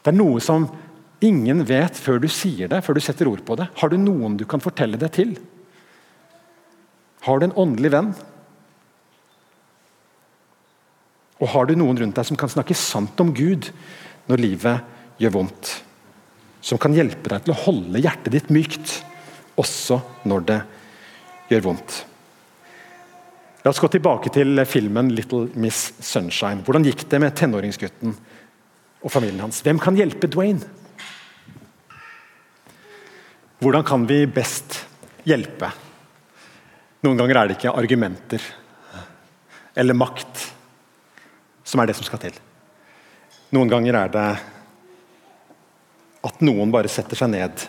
Det 0.04 0.13
er 0.13 0.16
noe 0.16 0.40
som 0.40 0.70
ingen 1.20 1.66
vet 1.68 2.00
før 2.00 2.22
du 2.24 2.30
sier 2.32 2.72
det, 2.72 2.80
før 2.86 2.96
du 2.96 3.02
setter 3.04 3.28
ord 3.28 3.44
på 3.44 3.58
det. 3.60 3.68
Har 3.76 3.90
du 3.90 3.98
noen 3.98 4.38
du 4.38 4.46
kan 4.46 4.63
fortelle 4.63 4.98
det 4.98 5.12
til? 5.18 5.36
Har 7.28 7.40
du 7.40 7.46
en 7.50 7.58
åndelig 7.60 7.92
venn? 7.92 8.13
Og 11.44 11.52
har 11.52 11.68
du 11.68 11.76
noen 11.76 12.00
rundt 12.00 12.16
deg 12.16 12.26
som 12.26 12.40
kan 12.40 12.50
snakke 12.50 12.74
sant 12.74 13.20
om 13.20 13.34
Gud 13.36 13.68
når 14.32 14.42
livet 14.46 15.20
gjør 15.20 15.36
vondt? 15.42 15.74
Som 16.63 16.80
kan 16.80 16.96
hjelpe 16.96 17.36
deg 17.36 17.44
til 17.44 17.52
å 17.54 17.62
holde 17.68 18.00
hjertet 18.00 18.32
ditt 18.32 18.50
mykt, 18.50 19.02
også 19.60 20.00
når 20.24 20.48
det 20.48 20.62
gjør. 20.62 20.74
La 23.63 23.71
oss 23.71 23.79
gå 23.79 23.88
tilbake 23.91 24.31
til 24.31 24.65
filmen 24.65 25.12
'Little 25.12 25.49
Miss 25.55 25.93
Sunshine'. 25.99 26.63
Hvordan 26.63 26.86
gikk 26.88 27.10
det 27.10 27.19
med 27.19 27.36
tenåringsgutten 27.36 28.15
og 29.03 29.12
familien 29.12 29.39
hans? 29.39 29.62
Hvem 29.62 29.79
kan 29.79 29.95
hjelpe 29.95 30.27
Dwayne? 30.27 30.63
Hvordan 33.60 33.83
kan 33.83 34.05
vi 34.07 34.25
best 34.25 34.86
hjelpe? 35.25 35.71
Noen 37.03 37.17
ganger 37.17 37.38
er 37.38 37.47
det 37.47 37.57
ikke 37.57 37.73
argumenter 37.73 38.43
eller 39.77 39.93
makt 39.93 40.43
som 41.63 41.79
er 41.79 41.89
det 41.89 41.95
som 41.97 42.05
skal 42.07 42.21
til. 42.21 42.38
Noen 43.53 43.69
ganger 43.69 43.95
er 43.95 44.13
det 44.13 44.27
at 46.27 46.41
noen 46.43 46.71
bare 46.73 46.91
setter 46.91 47.19
seg 47.19 47.31
ned 47.31 47.67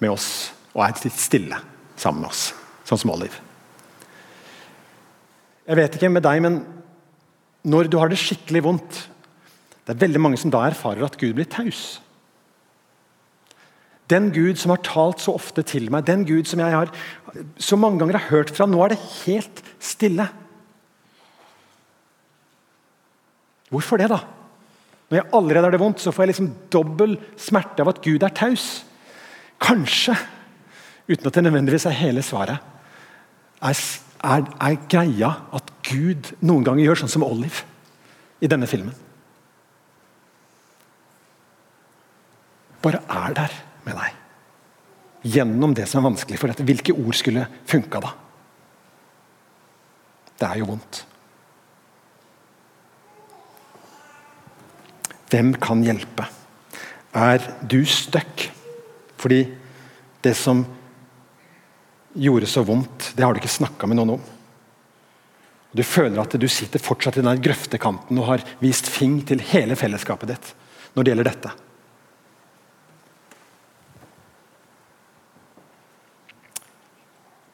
med 0.00 0.12
oss 0.12 0.52
og 0.72 0.84
er 0.86 1.00
litt 1.04 1.18
stille 1.20 1.58
sammen 1.96 2.22
med 2.22 2.30
oss, 2.30 2.52
sånn 2.88 3.00
som 3.02 3.12
Olive. 3.14 3.40
Jeg 5.68 5.78
vet 5.78 5.96
ikke 5.96 6.10
med 6.10 6.24
deg, 6.26 6.42
men 6.42 6.62
når 7.62 7.90
du 7.90 7.98
har 8.00 8.10
det 8.10 8.18
skikkelig 8.18 8.64
vondt 8.66 9.04
Det 9.82 9.94
er 9.94 10.00
veldig 10.02 10.20
mange 10.22 10.38
som 10.38 10.50
da 10.50 10.60
erfarer 10.66 11.02
at 11.02 11.16
Gud 11.18 11.34
blir 11.34 11.46
taus. 11.50 11.96
Den 14.06 14.28
Gud 14.30 14.60
som 14.60 14.70
har 14.70 14.82
talt 14.86 15.18
så 15.22 15.34
ofte 15.34 15.64
til 15.66 15.88
meg, 15.90 16.04
den 16.06 16.22
Gud 16.22 16.46
som 16.46 16.62
jeg 16.62 16.70
har 16.70 16.92
så 17.58 17.78
mange 17.80 17.98
ganger 17.98 18.20
har 18.20 18.30
hørt 18.30 18.52
fra, 18.54 18.68
nå 18.70 18.78
er 18.84 18.92
det 18.92 19.00
helt 19.24 19.62
stille. 19.82 20.28
Hvorfor 23.74 23.98
det, 23.98 24.06
da? 24.12 24.20
Når 25.10 25.18
jeg 25.18 25.30
allerede 25.34 25.66
har 25.66 25.74
det 25.74 25.82
vondt, 25.82 26.00
så 26.00 26.14
får 26.14 26.24
jeg 26.24 26.30
liksom 26.30 26.52
dobbel 26.72 27.18
smerte 27.40 27.82
av 27.82 27.90
at 27.90 28.02
Gud 28.04 28.22
er 28.22 28.36
taus. 28.36 28.84
Kanskje, 29.62 30.14
uten 31.10 31.26
at 31.26 31.34
det 31.34 31.44
nødvendigvis 31.48 31.90
er 31.90 31.98
hele 32.04 32.22
svaret, 32.22 32.62
er, 33.62 33.78
er, 34.22 34.48
er 34.60 34.80
greia 34.90 35.30
at 35.54 35.70
Gud 35.86 36.32
noen 36.42 36.66
ganger 36.66 36.86
gjør 36.86 37.02
sånn 37.02 37.12
som 37.12 37.26
Olive 37.26 37.64
i 38.42 38.50
denne 38.50 38.68
filmen. 38.70 38.94
Bare 42.82 43.02
er 43.06 43.38
der 43.38 43.54
med 43.86 43.98
deg. 43.98 44.18
Gjennom 45.32 45.74
det 45.78 45.86
som 45.86 46.00
er 46.00 46.08
vanskelig 46.10 46.40
for 46.40 46.50
dette. 46.50 46.66
Hvilke 46.66 46.94
ord 46.96 47.14
skulle 47.14 47.46
funka 47.70 48.02
da? 48.02 48.10
Det 50.34 50.48
er 50.48 50.58
jo 50.58 50.70
vondt. 50.72 51.04
Hvem 55.30 55.54
kan 55.62 55.84
hjelpe? 55.86 56.26
Er 57.14 57.44
du 57.70 57.84
stuck? 57.86 58.48
Fordi 59.22 59.44
det 60.24 60.34
som 60.36 60.64
gjorde 62.14 62.48
så 62.50 62.62
vondt, 62.66 63.12
det 63.16 63.24
har 63.24 63.34
du 63.34 63.40
ikke 63.40 63.50
snakka 63.52 63.88
med 63.88 63.98
noen 63.98 64.16
om. 64.16 64.30
Du 65.72 65.82
føler 65.86 66.20
at 66.20 66.34
du 66.36 66.48
sitter 66.52 66.82
fortsatt 66.82 67.16
i 67.16 67.24
den 67.24 67.40
grøftekanten 67.42 68.18
og 68.20 68.28
har 68.28 68.44
vist 68.60 68.90
fing 68.92 69.22
til 69.28 69.40
hele 69.52 69.76
fellesskapet 69.78 70.34
ditt 70.34 70.50
når 70.92 71.04
det 71.04 71.12
gjelder 71.12 71.30
dette. 71.30 71.52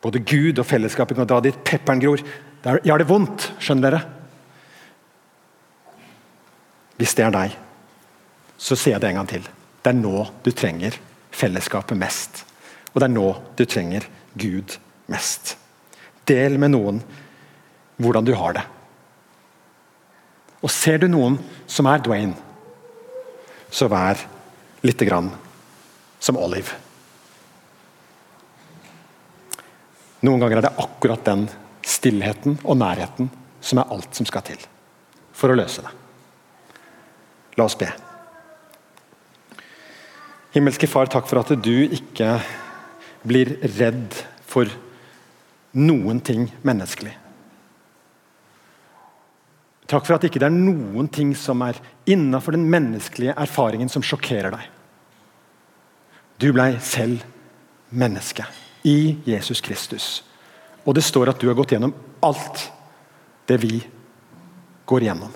Både 0.02 0.22
Gud 0.26 0.58
og 0.58 0.66
fellesskapet 0.66 1.18
kan 1.18 1.30
dra 1.30 1.38
dit 1.42 1.62
pepperen 1.66 2.02
gror. 2.02 2.22
Jeg 2.64 2.90
har 2.90 2.98
det 2.98 3.08
vondt, 3.08 3.52
skjønner 3.62 3.86
dere. 3.86 4.02
Hvis 6.98 7.14
det 7.14 7.26
er 7.26 7.34
deg 7.34 7.58
så 8.58 8.76
sier 8.76 8.96
jeg 8.96 9.04
det 9.04 9.12
en 9.12 9.20
gang 9.20 9.30
til. 9.30 9.46
Det 9.82 9.92
er 9.92 10.00
nå 10.00 10.26
du 10.42 10.50
trenger 10.50 10.98
fellesskapet 11.30 11.98
mest. 11.98 12.42
Og 12.92 13.00
det 13.00 13.08
er 13.08 13.14
nå 13.14 13.28
du 13.58 13.64
trenger 13.68 14.06
Gud 14.38 14.78
mest. 15.10 15.56
Del 16.28 16.58
med 16.60 16.74
noen 16.74 17.00
hvordan 17.98 18.26
du 18.26 18.34
har 18.38 18.56
det. 18.58 18.64
Og 20.62 20.70
ser 20.74 20.98
du 21.02 21.08
noen 21.10 21.38
som 21.70 21.86
er 21.90 22.02
Dwayne, 22.02 22.34
så 23.70 23.86
vær 23.90 24.20
lite 24.82 25.06
grann 25.06 25.30
som 26.22 26.38
Olive. 26.40 26.74
Noen 30.26 30.42
ganger 30.42 30.58
er 30.58 30.66
det 30.66 30.78
akkurat 30.82 31.22
den 31.26 31.46
stillheten 31.86 32.58
og 32.64 32.78
nærheten 32.80 33.30
som 33.62 33.78
er 33.78 33.94
alt 33.94 34.18
som 34.18 34.26
skal 34.26 34.44
til 34.46 34.60
for 35.38 35.52
å 35.52 35.58
løse 35.58 35.84
det. 35.84 35.92
La 37.58 37.66
oss 37.66 37.78
be. 37.78 37.88
Himmelske 40.54 40.88
Far, 40.90 41.10
takk 41.10 41.28
for 41.30 41.42
at 41.42 41.52
du 41.62 41.74
ikke 41.84 42.38
blir 43.26 43.56
redd 43.78 44.14
for 44.48 44.70
noen 45.78 46.20
ting 46.24 46.48
menneskelig. 46.66 47.14
Takk 49.88 50.04
for 50.04 50.18
at 50.18 50.26
ikke 50.28 50.40
det 50.42 50.48
er 50.50 50.54
noen 50.54 51.08
ting 51.08 51.32
som 51.36 51.62
er 51.64 51.78
innafor 52.08 52.56
den 52.56 52.66
menneskelige 52.68 53.36
erfaringen 53.40 53.88
som 53.88 54.04
sjokkerer 54.04 54.52
deg. 54.52 54.66
Du 56.38 56.50
blei 56.52 56.74
selv 56.84 57.24
menneske 57.90 58.44
i 58.86 59.16
Jesus 59.26 59.62
Kristus. 59.64 60.08
Og 60.84 60.94
det 60.96 61.04
står 61.04 61.32
at 61.32 61.40
du 61.40 61.48
har 61.48 61.56
gått 61.56 61.72
gjennom 61.72 61.94
alt 62.24 62.68
det 63.48 63.56
vi 63.64 63.80
går 64.88 65.08
gjennom. 65.08 65.32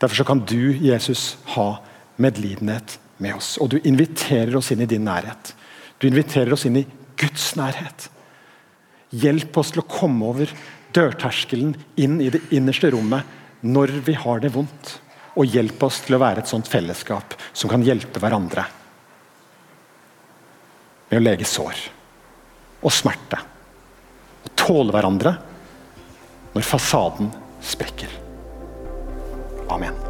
Derfor 0.00 0.24
kan 0.24 0.40
du, 0.46 0.72
Jesus, 0.80 1.36
ha 1.54 1.82
medlidenhet 2.16 2.96
med 3.20 3.36
oss. 3.36 3.54
Og 3.60 3.70
du 3.72 3.78
inviterer 3.84 4.56
oss 4.56 4.70
inn 4.72 4.82
i 4.84 4.88
din 4.90 5.06
nærhet. 5.06 5.52
Du 6.00 6.08
inviterer 6.08 6.52
oss 6.56 6.66
inn 6.68 6.80
i 6.80 6.86
Guds 7.20 7.52
nærhet. 7.58 8.08
Hjelp 9.10 9.56
oss 9.60 9.74
til 9.74 9.82
å 9.82 9.88
komme 9.90 10.32
over 10.32 10.50
dørterskelen 10.94 11.74
inn 12.00 12.18
i 12.22 12.30
det 12.32 12.42
innerste 12.56 12.90
rommet 12.94 13.38
når 13.60 14.00
vi 14.06 14.16
har 14.18 14.42
det 14.42 14.52
vondt. 14.54 14.96
Og 15.38 15.46
hjelp 15.46 15.82
oss 15.86 16.00
til 16.06 16.16
å 16.16 16.22
være 16.22 16.42
et 16.42 16.50
sånt 16.50 16.68
fellesskap 16.68 17.36
som 17.52 17.70
kan 17.70 17.84
hjelpe 17.86 18.22
hverandre 18.22 18.66
med 21.10 21.18
å 21.18 21.22
lege 21.22 21.46
sår 21.48 21.86
og 22.80 22.94
smerte. 22.94 23.40
Og 24.46 24.54
tåle 24.58 24.94
hverandre 24.94 25.34
når 26.54 26.66
fasaden 26.66 27.30
sprekker. 27.62 28.14
Amen. 29.70 30.09